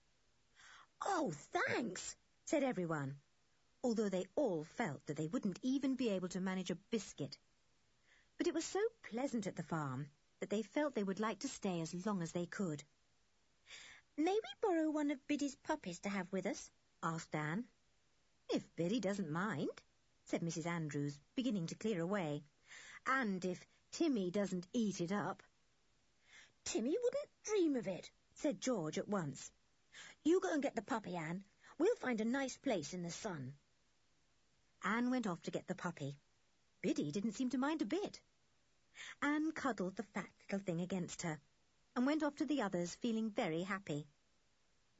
Oh, 1.04 1.32
thanks, 1.52 2.16
said 2.44 2.62
everyone, 2.62 3.16
although 3.82 4.08
they 4.08 4.26
all 4.36 4.64
felt 4.64 5.04
that 5.06 5.16
they 5.16 5.26
wouldn't 5.26 5.58
even 5.62 5.94
be 5.94 6.10
able 6.10 6.28
to 6.28 6.40
manage 6.40 6.70
a 6.70 6.78
biscuit. 6.90 7.38
But 8.38 8.46
it 8.46 8.54
was 8.54 8.64
so 8.64 8.80
pleasant 9.10 9.46
at 9.46 9.56
the 9.56 9.62
farm 9.62 10.08
that 10.40 10.50
they 10.50 10.62
felt 10.62 10.94
they 10.94 11.02
would 11.02 11.20
like 11.20 11.40
to 11.40 11.48
stay 11.48 11.80
as 11.80 12.06
long 12.06 12.22
as 12.22 12.32
they 12.32 12.46
could. 12.46 12.82
May 14.16 14.32
we 14.32 14.40
borrow 14.60 14.90
one 14.90 15.10
of 15.10 15.26
Biddy's 15.26 15.56
puppies 15.56 16.00
to 16.00 16.08
have 16.08 16.30
with 16.32 16.46
us? 16.46 16.70
asked 17.02 17.34
Anne. 17.34 17.64
If 18.50 18.64
Biddy 18.76 19.00
doesn't 19.00 19.30
mind, 19.30 19.70
said 20.24 20.42
Mrs. 20.42 20.66
Andrews, 20.66 21.18
beginning 21.34 21.66
to 21.68 21.74
clear 21.74 22.00
away. 22.00 22.42
And 23.06 23.44
if 23.44 23.64
Timmy 23.92 24.30
doesn't 24.30 24.66
eat 24.72 25.00
it 25.00 25.12
up. 25.12 25.42
Timmy 26.64 26.96
wouldn't 27.02 27.42
dream 27.44 27.76
of 27.76 27.88
it, 27.88 28.10
said 28.34 28.60
George 28.60 28.98
at 28.98 29.08
once. 29.08 29.50
You 30.24 30.40
go 30.40 30.52
and 30.52 30.62
get 30.62 30.74
the 30.74 30.82
puppy, 30.82 31.16
Anne. 31.16 31.44
We'll 31.78 31.96
find 31.96 32.20
a 32.20 32.24
nice 32.24 32.56
place 32.56 32.94
in 32.94 33.02
the 33.02 33.10
sun. 33.10 33.54
Anne 34.84 35.10
went 35.10 35.26
off 35.26 35.42
to 35.42 35.50
get 35.50 35.66
the 35.66 35.74
puppy. 35.74 36.16
Biddy 36.82 37.10
didn't 37.10 37.32
seem 37.32 37.50
to 37.50 37.58
mind 37.58 37.82
a 37.82 37.86
bit. 37.86 38.20
Anne 39.22 39.52
cuddled 39.52 39.96
the 39.96 40.02
fat 40.02 40.30
little 40.42 40.64
thing 40.64 40.80
against 40.80 41.22
her 41.22 41.40
and 41.96 42.06
went 42.06 42.22
off 42.22 42.36
to 42.36 42.46
the 42.46 42.62
others 42.62 42.94
feeling 42.96 43.30
very 43.30 43.62
happy. 43.62 44.06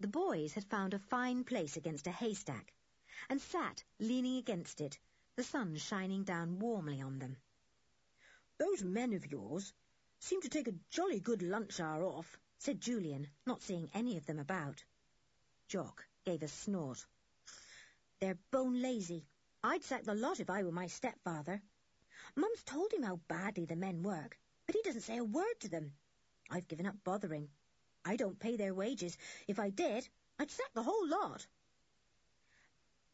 The 0.01 0.09
boys 0.09 0.53
had 0.55 0.65
found 0.65 0.95
a 0.95 0.99
fine 0.99 1.45
place 1.45 1.77
against 1.77 2.07
a 2.07 2.13
haystack 2.13 2.73
and 3.29 3.41
sat 3.41 3.85
leaning 3.99 4.39
against 4.39 4.81
it, 4.81 4.99
the 5.37 5.45
sun 5.45 5.77
shining 5.77 6.25
down 6.25 6.59
warmly 6.59 7.01
on 7.01 7.19
them. 7.19 7.37
Those 8.61 8.85
men 8.85 9.15
of 9.15 9.33
yours 9.33 9.73
seem 10.19 10.43
to 10.43 10.51
take 10.51 10.69
a 10.69 10.75
jolly 10.91 11.19
good 11.19 11.41
lunch 11.41 11.81
hour 11.81 12.05
off, 12.05 12.39
said 12.59 12.79
Julian, 12.79 13.27
not 13.47 13.63
seeing 13.63 13.89
any 13.95 14.19
of 14.19 14.27
them 14.27 14.39
about. 14.39 14.85
Jock 15.67 16.07
gave 16.27 16.43
a 16.43 16.49
snort. 16.49 17.07
They're 18.21 18.37
bone 18.51 18.83
lazy. 18.83 19.25
I'd 19.65 19.83
sack 19.83 20.05
the 20.05 20.13
lot 20.13 20.41
if 20.41 20.51
I 20.51 20.63
were 20.63 20.73
my 20.73 20.89
stepfather. 20.89 21.63
Mum's 22.37 22.63
told 22.65 22.93
him 22.93 23.03
how 23.03 23.17
badly 23.29 23.65
the 23.65 23.77
men 23.77 24.03
work, 24.03 24.39
but 24.67 24.75
he 24.75 24.83
doesn't 24.83 25.09
say 25.09 25.17
a 25.17 25.25
word 25.25 25.59
to 25.61 25.71
them. 25.71 25.95
I've 26.51 26.69
given 26.69 26.85
up 26.85 27.03
bothering. 27.03 27.49
I 28.05 28.17
don't 28.17 28.39
pay 28.39 28.59
their 28.59 28.75
wages. 28.75 29.17
If 29.49 29.59
I 29.59 29.71
did, 29.71 30.07
I'd 30.39 30.51
sack 30.51 30.71
the 30.75 30.83
whole 30.83 31.09
lot. 31.09 31.47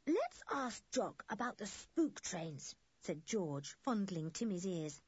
Let's 0.09 0.43
ask 0.51 0.83
Jock 0.91 1.25
about 1.29 1.57
the 1.57 1.69
spook 1.69 2.21
trains, 2.21 2.75
said 3.03 3.25
George, 3.27 3.77
fondling 3.85 4.33
Timmy's 4.33 4.67
ears. 4.67 5.01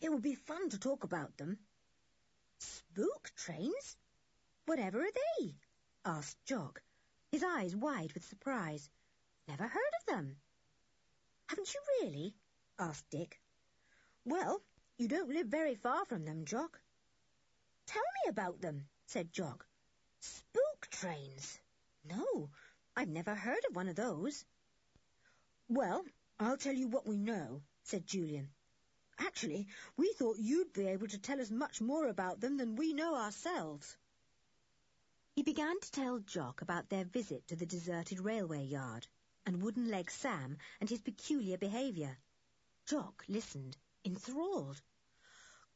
It 0.00 0.10
would 0.10 0.22
be 0.22 0.34
fun 0.34 0.70
to 0.70 0.78
talk 0.78 1.04
about 1.04 1.36
them. 1.36 1.58
Spook 2.58 3.30
trains? 3.36 3.96
Whatever 4.64 5.02
are 5.02 5.12
they? 5.38 5.54
asked 6.04 6.42
Jock, 6.44 6.82
his 7.30 7.42
eyes 7.42 7.76
wide 7.76 8.12
with 8.12 8.24
surprise. 8.24 8.88
Never 9.46 9.68
heard 9.68 9.92
of 10.00 10.06
them. 10.06 10.36
Haven't 11.48 11.72
you 11.74 11.80
really? 12.00 12.34
asked 12.78 13.08
Dick. 13.10 13.40
Well, 14.24 14.62
you 14.98 15.08
don't 15.08 15.28
live 15.28 15.46
very 15.46 15.74
far 15.74 16.04
from 16.04 16.24
them, 16.24 16.46
Jock. 16.46 16.80
Tell 17.86 18.02
me 18.02 18.30
about 18.30 18.60
them, 18.60 18.88
said 19.06 19.32
Jock. 19.32 19.66
Spook 20.20 20.88
trains? 20.90 21.60
No, 22.04 22.50
I've 22.96 23.08
never 23.08 23.34
heard 23.34 23.64
of 23.68 23.76
one 23.76 23.88
of 23.88 23.96
those. 23.96 24.44
Well, 25.68 26.04
I'll 26.40 26.56
tell 26.56 26.74
you 26.74 26.88
what 26.88 27.06
we 27.06 27.16
know, 27.16 27.62
said 27.84 28.06
Julian. 28.06 28.50
Actually, 29.18 29.66
we 29.96 30.12
thought 30.12 30.38
you'd 30.38 30.72
be 30.72 30.86
able 30.86 31.08
to 31.08 31.18
tell 31.18 31.40
us 31.40 31.50
much 31.50 31.80
more 31.80 32.08
about 32.08 32.40
them 32.40 32.56
than 32.56 32.76
we 32.76 32.92
know 32.92 33.14
ourselves. 33.14 33.96
He 35.34 35.42
began 35.42 35.78
to 35.80 35.90
tell 35.90 36.18
Jock 36.18 36.62
about 36.62 36.88
their 36.88 37.04
visit 37.04 37.46
to 37.48 37.56
the 37.56 37.66
deserted 37.66 38.20
railway 38.20 38.64
yard 38.64 39.06
and 39.44 39.62
Wooden 39.62 39.88
Leg 39.88 40.10
Sam 40.10 40.58
and 40.80 40.88
his 40.88 41.02
peculiar 41.02 41.58
behaviour. 41.58 42.18
Jock 42.86 43.24
listened, 43.28 43.76
enthralled. 44.04 44.80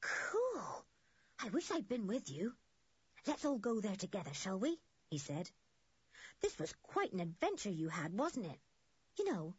Cool. 0.00 0.84
I 1.38 1.48
wish 1.50 1.70
I'd 1.70 1.88
been 1.88 2.06
with 2.06 2.30
you. 2.30 2.54
Let's 3.26 3.44
all 3.44 3.58
go 3.58 3.80
there 3.80 3.96
together, 3.96 4.32
shall 4.34 4.58
we? 4.58 4.80
he 5.10 5.18
said. 5.18 5.50
This 6.40 6.58
was 6.58 6.74
quite 6.82 7.12
an 7.12 7.20
adventure 7.20 7.70
you 7.70 7.88
had, 7.88 8.16
wasn't 8.16 8.46
it? 8.46 8.58
You 9.18 9.26
know, 9.26 9.54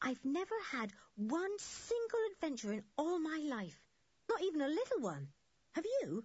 I've 0.00 0.24
never 0.24 0.54
had 0.70 0.92
one 1.16 1.58
single 1.58 2.20
adventure 2.32 2.72
in 2.72 2.84
all 2.96 3.18
my 3.18 3.38
life. 3.38 3.80
Not 4.28 4.42
even 4.42 4.60
a 4.60 4.68
little 4.68 5.00
one. 5.00 5.28
Have 5.72 5.84
you? 5.84 6.24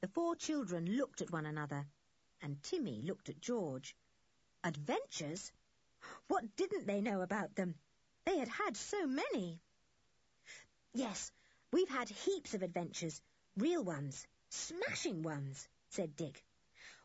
The 0.00 0.08
four 0.08 0.36
children 0.36 0.86
looked 0.86 1.20
at 1.20 1.32
one 1.32 1.46
another, 1.46 1.86
and 2.40 2.62
Timmy 2.62 3.02
looked 3.02 3.28
at 3.28 3.40
George. 3.40 3.96
Adventures? 4.62 5.52
What 6.28 6.56
didn't 6.56 6.86
they 6.86 7.00
know 7.00 7.20
about 7.20 7.54
them? 7.54 7.74
They 8.24 8.38
had 8.38 8.48
had 8.48 8.76
so 8.76 9.06
many. 9.06 9.60
Yes, 10.94 11.32
we've 11.72 11.88
had 11.88 12.08
heaps 12.08 12.54
of 12.54 12.62
adventures. 12.62 13.20
Real 13.56 13.82
ones. 13.82 14.26
Smashing 14.50 15.22
ones, 15.22 15.68
said 15.90 16.16
Dick. 16.16 16.44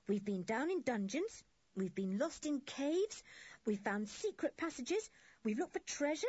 We've 0.08 0.24
been 0.24 0.44
down 0.44 0.70
in 0.70 0.82
dungeons. 0.82 1.44
We've 1.76 1.96
been 1.96 2.18
lost 2.18 2.46
in 2.46 2.62
caves. 2.62 3.24
We've 3.66 3.80
found 3.80 4.10
secret 4.10 4.58
passages. 4.58 5.10
We've 5.44 5.58
looked 5.58 5.74
for 5.74 5.80
treasure. 5.80 6.28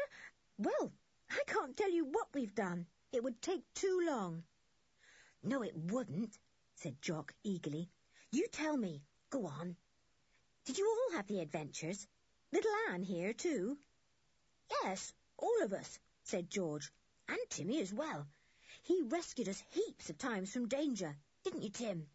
Well, 0.56 0.92
I 1.30 1.42
can't 1.46 1.76
tell 1.76 1.90
you 1.90 2.04
what 2.04 2.28
we've 2.32 2.54
done. 2.54 2.86
It 3.12 3.24
would 3.24 3.42
take 3.42 3.64
too 3.74 4.04
long. 4.06 4.44
No, 5.42 5.62
it 5.62 5.76
wouldn't, 5.76 6.38
said 6.76 7.02
Jock 7.02 7.34
eagerly. 7.42 7.90
You 8.30 8.46
tell 8.48 8.76
me. 8.76 9.02
Go 9.30 9.46
on. 9.46 9.76
Did 10.64 10.78
you 10.78 10.86
all 10.88 11.16
have 11.16 11.26
the 11.26 11.40
adventures? 11.40 12.06
Little 12.52 12.70
Anne 12.90 13.02
here, 13.02 13.32
too? 13.32 13.78
Yes, 14.82 15.12
all 15.36 15.62
of 15.62 15.72
us, 15.72 15.98
said 16.22 16.48
George. 16.48 16.90
And 17.28 17.38
Timmy 17.50 17.80
as 17.80 17.92
well. 17.92 18.26
He 18.82 19.02
rescued 19.02 19.48
us 19.48 19.62
heaps 19.70 20.08
of 20.08 20.18
times 20.18 20.52
from 20.52 20.68
danger, 20.68 21.16
didn't 21.42 21.62
you, 21.62 21.70
Tim? 21.70 22.06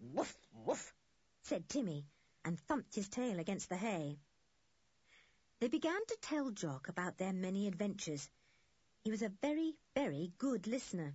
Woof, 0.00 0.36
woof, 0.52 0.94
said 1.42 1.68
Timmy, 1.68 2.06
and 2.44 2.60
thumped 2.60 2.94
his 2.94 3.08
tail 3.08 3.40
against 3.40 3.68
the 3.68 3.76
hay. 3.76 4.18
They 5.62 5.68
began 5.68 6.04
to 6.08 6.16
tell 6.20 6.50
Jock 6.50 6.88
about 6.88 7.18
their 7.18 7.32
many 7.32 7.68
adventures. 7.68 8.28
He 9.04 9.12
was 9.12 9.22
a 9.22 9.28
very, 9.28 9.76
very 9.94 10.32
good 10.36 10.66
listener. 10.66 11.14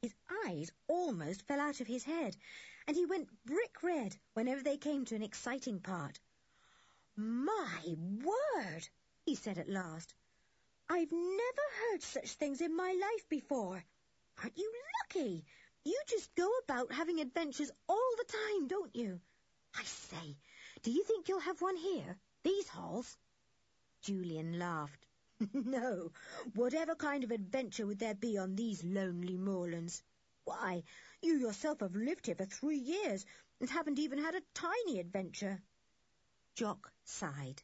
His 0.00 0.14
eyes 0.46 0.72
almost 0.86 1.46
fell 1.46 1.60
out 1.60 1.82
of 1.82 1.86
his 1.86 2.02
head, 2.02 2.34
and 2.86 2.96
he 2.96 3.04
went 3.04 3.28
brick 3.44 3.82
red 3.82 4.16
whenever 4.32 4.62
they 4.62 4.78
came 4.78 5.04
to 5.04 5.16
an 5.16 5.22
exciting 5.22 5.80
part. 5.80 6.18
My 7.14 7.94
word, 8.24 8.88
he 9.26 9.34
said 9.34 9.58
at 9.58 9.68
last. 9.68 10.14
I've 10.88 11.12
never 11.12 11.64
heard 11.90 12.02
such 12.02 12.30
things 12.30 12.62
in 12.62 12.74
my 12.74 12.92
life 12.98 13.28
before. 13.28 13.84
Aren't 14.42 14.56
you 14.56 14.72
lucky? 15.02 15.44
You 15.84 16.00
just 16.08 16.34
go 16.36 16.50
about 16.64 16.90
having 16.90 17.20
adventures 17.20 17.70
all 17.86 18.14
the 18.16 18.32
time, 18.32 18.66
don't 18.66 18.96
you? 18.96 19.20
I 19.74 19.84
say, 19.84 20.38
do 20.84 20.90
you 20.90 21.04
think 21.04 21.28
you'll 21.28 21.40
have 21.40 21.60
one 21.60 21.76
here? 21.76 22.16
These 22.44 22.68
halls? 22.68 23.18
Julian 24.02 24.58
laughed. 24.58 25.06
no, 25.52 26.10
whatever 26.54 26.94
kind 26.94 27.24
of 27.24 27.30
adventure 27.30 27.86
would 27.86 27.98
there 27.98 28.14
be 28.14 28.38
on 28.38 28.56
these 28.56 28.82
lonely 28.82 29.36
moorlands? 29.36 30.02
Why, 30.44 30.82
you 31.20 31.34
yourself 31.34 31.80
have 31.80 31.94
lived 31.94 32.26
here 32.26 32.34
for 32.34 32.46
three 32.46 32.78
years 32.78 33.24
and 33.60 33.68
haven't 33.68 33.98
even 33.98 34.18
had 34.18 34.34
a 34.34 34.42
tiny 34.54 34.98
adventure. 34.98 35.60
Jock 36.54 36.90
sighed. 37.04 37.62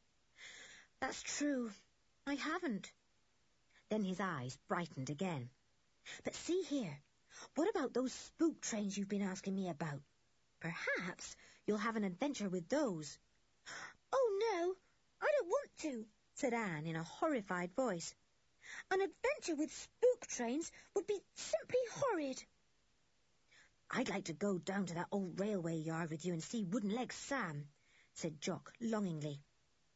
That's 1.00 1.22
true. 1.22 1.70
I 2.26 2.34
haven't. 2.34 2.92
Then 3.88 4.04
his 4.04 4.20
eyes 4.20 4.58
brightened 4.68 5.10
again. 5.10 5.50
But 6.24 6.34
see 6.34 6.62
here, 6.62 6.98
what 7.54 7.68
about 7.70 7.92
those 7.92 8.12
spook 8.12 8.60
trains 8.60 8.96
you've 8.96 9.08
been 9.08 9.22
asking 9.22 9.54
me 9.54 9.68
about? 9.68 10.00
Perhaps 10.60 11.36
you'll 11.66 11.78
have 11.78 11.96
an 11.96 12.04
adventure 12.04 12.48
with 12.48 12.68
those. 12.68 13.18
Oh, 14.12 14.38
no, 14.52 14.74
I 15.20 15.30
don't 15.38 15.48
want 15.48 15.70
to, 15.78 16.06
said 16.36 16.52
Anne 16.52 16.86
in 16.86 16.96
a 16.96 17.02
horrified 17.02 17.72
voice. 17.74 18.14
An 18.90 19.00
adventure 19.00 19.54
with 19.54 19.72
spook 19.72 20.26
trains 20.26 20.72
would 20.94 21.06
be 21.06 21.20
simply 21.34 21.78
horrid. 21.92 22.42
I'd 23.90 24.08
like 24.08 24.24
to 24.24 24.32
go 24.32 24.58
down 24.58 24.86
to 24.86 24.94
that 24.94 25.08
old 25.12 25.38
railway 25.38 25.76
yard 25.76 26.10
with 26.10 26.24
you 26.24 26.32
and 26.32 26.42
see 26.42 26.64
Wooden 26.64 26.90
Legs 26.90 27.14
Sam, 27.14 27.68
said 28.14 28.40
Jock 28.40 28.72
longingly. 28.80 29.40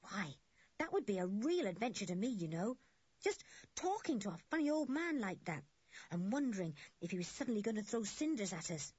Why, 0.02 0.32
that 0.78 0.92
would 0.92 1.06
be 1.06 1.18
a 1.18 1.26
real 1.26 1.66
adventure 1.66 2.06
to 2.06 2.14
me, 2.14 2.28
you 2.28 2.46
know. 2.46 2.76
Just 3.24 3.42
talking 3.74 4.20
to 4.20 4.30
a 4.30 4.38
funny 4.50 4.70
old 4.70 4.88
man 4.88 5.20
like 5.20 5.44
that, 5.46 5.64
and 6.12 6.32
wondering 6.32 6.76
if 7.00 7.10
he 7.10 7.18
was 7.18 7.26
suddenly 7.26 7.62
going 7.62 7.76
to 7.76 7.82
throw 7.82 8.04
cinders 8.04 8.52
at 8.52 8.70
us. 8.70 8.92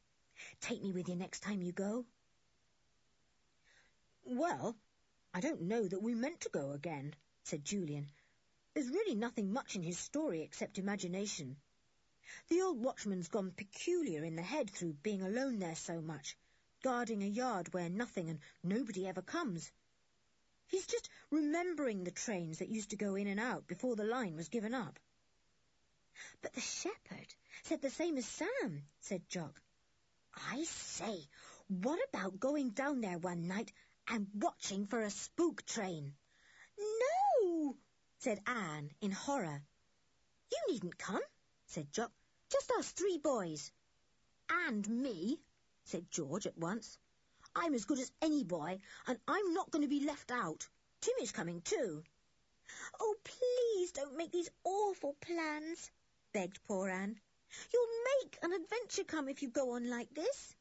Take 0.60 0.84
me 0.84 0.92
with 0.92 1.08
you 1.08 1.16
next 1.16 1.40
time 1.40 1.62
you 1.62 1.72
go. 1.72 2.06
Well, 4.26 4.76
I 5.34 5.40
don't 5.40 5.62
know 5.62 5.88
that 5.88 6.02
we 6.02 6.16
meant 6.16 6.42
to 6.42 6.50
go 6.50 6.72
again, 6.72 7.16
said 7.50 7.66
Julian. 7.66 8.08
There's 8.76 8.92
really 8.92 9.16
nothing 9.16 9.52
much 9.52 9.76
in 9.76 9.82
his 9.82 9.98
story 9.98 10.44
except 10.44 10.78
imagination. 10.78 11.58
The 12.50 12.62
old 12.62 12.80
watchman's 12.80 13.28
gone 13.28 13.52
peculiar 13.58 14.24
in 14.24 14.36
the 14.36 14.44
head 14.44 14.70
through 14.70 14.94
being 15.02 15.24
alone 15.24 15.58
there 15.58 15.76
so 15.76 16.00
much, 16.00 16.38
guarding 16.84 17.24
a 17.24 17.28
yard 17.28 17.74
where 17.74 17.90
nothing 17.90 18.30
and 18.30 18.40
nobody 18.64 19.08
ever 19.08 19.24
comes. 19.24 19.72
He's 20.68 20.86
just 20.86 21.10
remembering 21.32 22.04
the 22.04 22.12
trains 22.12 22.60
that 22.60 22.70
used 22.70 22.92
to 22.92 22.98
go 22.98 23.16
in 23.16 23.26
and 23.26 23.40
out 23.40 23.66
before 23.66 23.96
the 23.96 24.04
line 24.04 24.36
was 24.36 24.50
given 24.50 24.76
up. 24.76 25.00
But 26.44 26.54
the 26.54 26.62
shepherd 26.62 27.34
said 27.64 27.82
the 27.82 27.90
same 27.90 28.16
as 28.20 28.28
Sam, 28.28 28.84
said 29.02 29.28
Jock. 29.28 29.60
I 30.52 30.66
say, 30.66 31.28
what 31.68 32.00
about 32.10 32.40
going 32.40 32.70
down 32.70 33.02
there 33.02 33.18
one 33.18 33.48
night 33.48 33.72
and 34.08 34.28
watching 34.36 34.86
for 34.86 35.02
a 35.02 35.10
spook 35.10 35.66
train? 35.66 36.14
No, 36.78 37.19
said 38.20 38.42
Anne 38.46 38.92
in 39.00 39.12
horror. 39.12 39.62
You 40.52 40.58
needn't 40.74 40.98
come, 40.98 41.22
said 41.68 41.90
Jock. 41.94 42.12
Just 42.52 42.70
us 42.72 42.92
three 42.92 43.18
boys. 43.18 43.72
And 44.50 44.88
me, 44.90 45.40
said 45.86 46.12
George 46.12 46.46
at 46.46 46.58
once. 46.58 46.98
I'm 47.56 47.74
as 47.74 47.86
good 47.86 48.00
as 48.00 48.12
any 48.22 48.44
boy, 48.44 48.82
and 49.08 49.18
I'm 49.26 49.54
not 49.54 49.72
going 49.72 49.84
to 49.84 49.88
be 49.88 50.06
left 50.06 50.32
out. 50.32 50.68
Timmy's 51.00 51.32
coming 51.32 51.62
too. 51.62 52.04
Oh, 53.00 53.16
please 53.24 53.94
don't 53.94 54.18
make 54.18 54.34
these 54.34 54.52
awful 54.66 55.16
plans, 55.22 55.90
begged 56.34 56.60
poor 56.68 56.90
Anne. 56.90 57.20
You'll 57.72 58.22
make 58.22 58.38
an 58.44 58.52
adventure 58.52 59.06
come 59.06 59.30
if 59.30 59.42
you 59.42 59.50
go 59.50 59.72
on 59.72 59.90
like 59.90 60.14
this. 60.14 60.56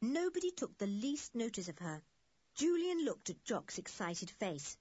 Nobody 0.00 0.52
took 0.52 0.78
the 0.78 0.86
least 0.86 1.34
notice 1.34 1.68
of 1.68 1.78
her. 1.80 2.02
Julian 2.54 3.04
looked 3.04 3.30
at 3.30 3.44
Jock's 3.44 3.78
excited 3.78 4.30
face. 4.30 4.76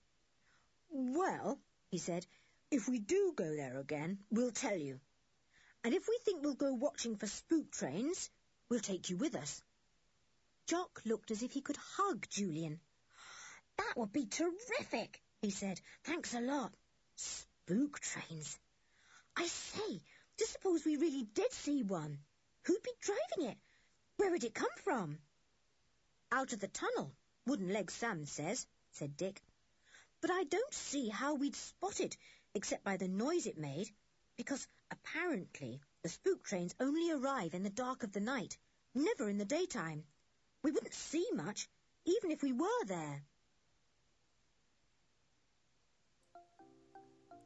Well, 0.91 1.59
he 1.91 1.97
said, 1.97 2.25
if 2.71 2.87
we 2.87 2.99
do 2.99 3.33
go 3.35 3.53
there 3.55 3.77
again, 3.77 4.17
we'll 4.31 4.51
tell 4.51 4.77
you. 4.77 4.99
And 5.83 5.93
if 5.93 6.07
we 6.07 6.17
think 6.23 6.41
we'll 6.41 6.53
go 6.53 6.73
watching 6.73 7.17
for 7.17 7.27
spook 7.27 7.69
trains, 7.71 8.29
we'll 8.69 8.79
take 8.79 9.09
you 9.09 9.17
with 9.17 9.35
us. 9.35 9.61
Jock 10.67 11.01
looked 11.05 11.31
as 11.31 11.43
if 11.43 11.51
he 11.51 11.59
could 11.59 11.75
hug 11.97 12.25
Julian. 12.29 12.79
That 13.77 13.97
would 13.97 14.13
be 14.13 14.25
terrific, 14.25 15.21
he 15.41 15.49
said. 15.49 15.81
Thanks 16.05 16.33
a 16.33 16.39
lot. 16.39 16.71
Spook 17.17 17.99
trains. 17.99 18.57
I 19.35 19.47
say, 19.47 20.01
just 20.39 20.53
suppose 20.53 20.85
we 20.85 20.95
really 20.95 21.23
did 21.23 21.51
see 21.51 21.83
one. 21.83 22.19
Who'd 22.63 22.83
be 22.83 22.91
driving 23.01 23.51
it? 23.51 23.57
Where 24.15 24.31
would 24.31 24.45
it 24.45 24.53
come 24.53 24.69
from? 24.85 25.17
Out 26.31 26.53
of 26.53 26.61
the 26.61 26.69
tunnel, 26.69 27.11
Wooden 27.45 27.73
Leg 27.73 27.91
Sam 27.91 28.25
says, 28.25 28.65
said 28.91 29.17
Dick. 29.17 29.41
But 30.21 30.31
I 30.31 30.43
don't 30.43 30.73
see 30.73 31.09
how 31.09 31.33
we'd 31.35 31.55
spot 31.55 31.99
it, 31.99 32.15
except 32.53 32.83
by 32.83 32.97
the 32.97 33.07
noise 33.07 33.47
it 33.47 33.57
made, 33.57 33.89
because 34.37 34.67
apparently 34.91 35.81
the 36.03 36.09
spook 36.09 36.43
trains 36.43 36.75
only 36.79 37.11
arrive 37.11 37.53
in 37.55 37.63
the 37.63 37.69
dark 37.69 38.03
of 38.03 38.11
the 38.11 38.19
night, 38.19 38.57
never 38.93 39.29
in 39.29 39.37
the 39.39 39.45
daytime. 39.45 40.03
We 40.63 40.71
wouldn't 40.71 40.93
see 40.93 41.27
much, 41.33 41.67
even 42.05 42.29
if 42.31 42.43
we 42.43 42.53
were 42.53 42.85
there. 42.85 43.23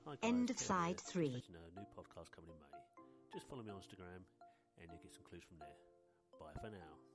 Hi 0.05 0.15
guys, 0.21 0.29
End 0.29 0.49
of 0.49 0.59
side 0.59 1.01
here. 1.01 1.11
three. 1.11 1.31
Let 1.33 1.47
you 1.47 1.53
know, 1.55 1.67
new 1.75 1.87
podcast 1.97 2.29
coming 2.35 2.51
in 2.51 2.59
May. 2.59 2.77
Just 3.33 3.47
follow 3.49 3.63
me 3.63 3.71
on 3.71 3.77
Instagram 3.77 4.21
and 4.79 4.89
you'll 4.91 5.01
get 5.01 5.13
some 5.13 5.23
clues 5.29 5.43
from 5.47 5.57
there. 5.59 5.77
Bye 6.39 6.59
for 6.61 6.69
now. 6.69 7.14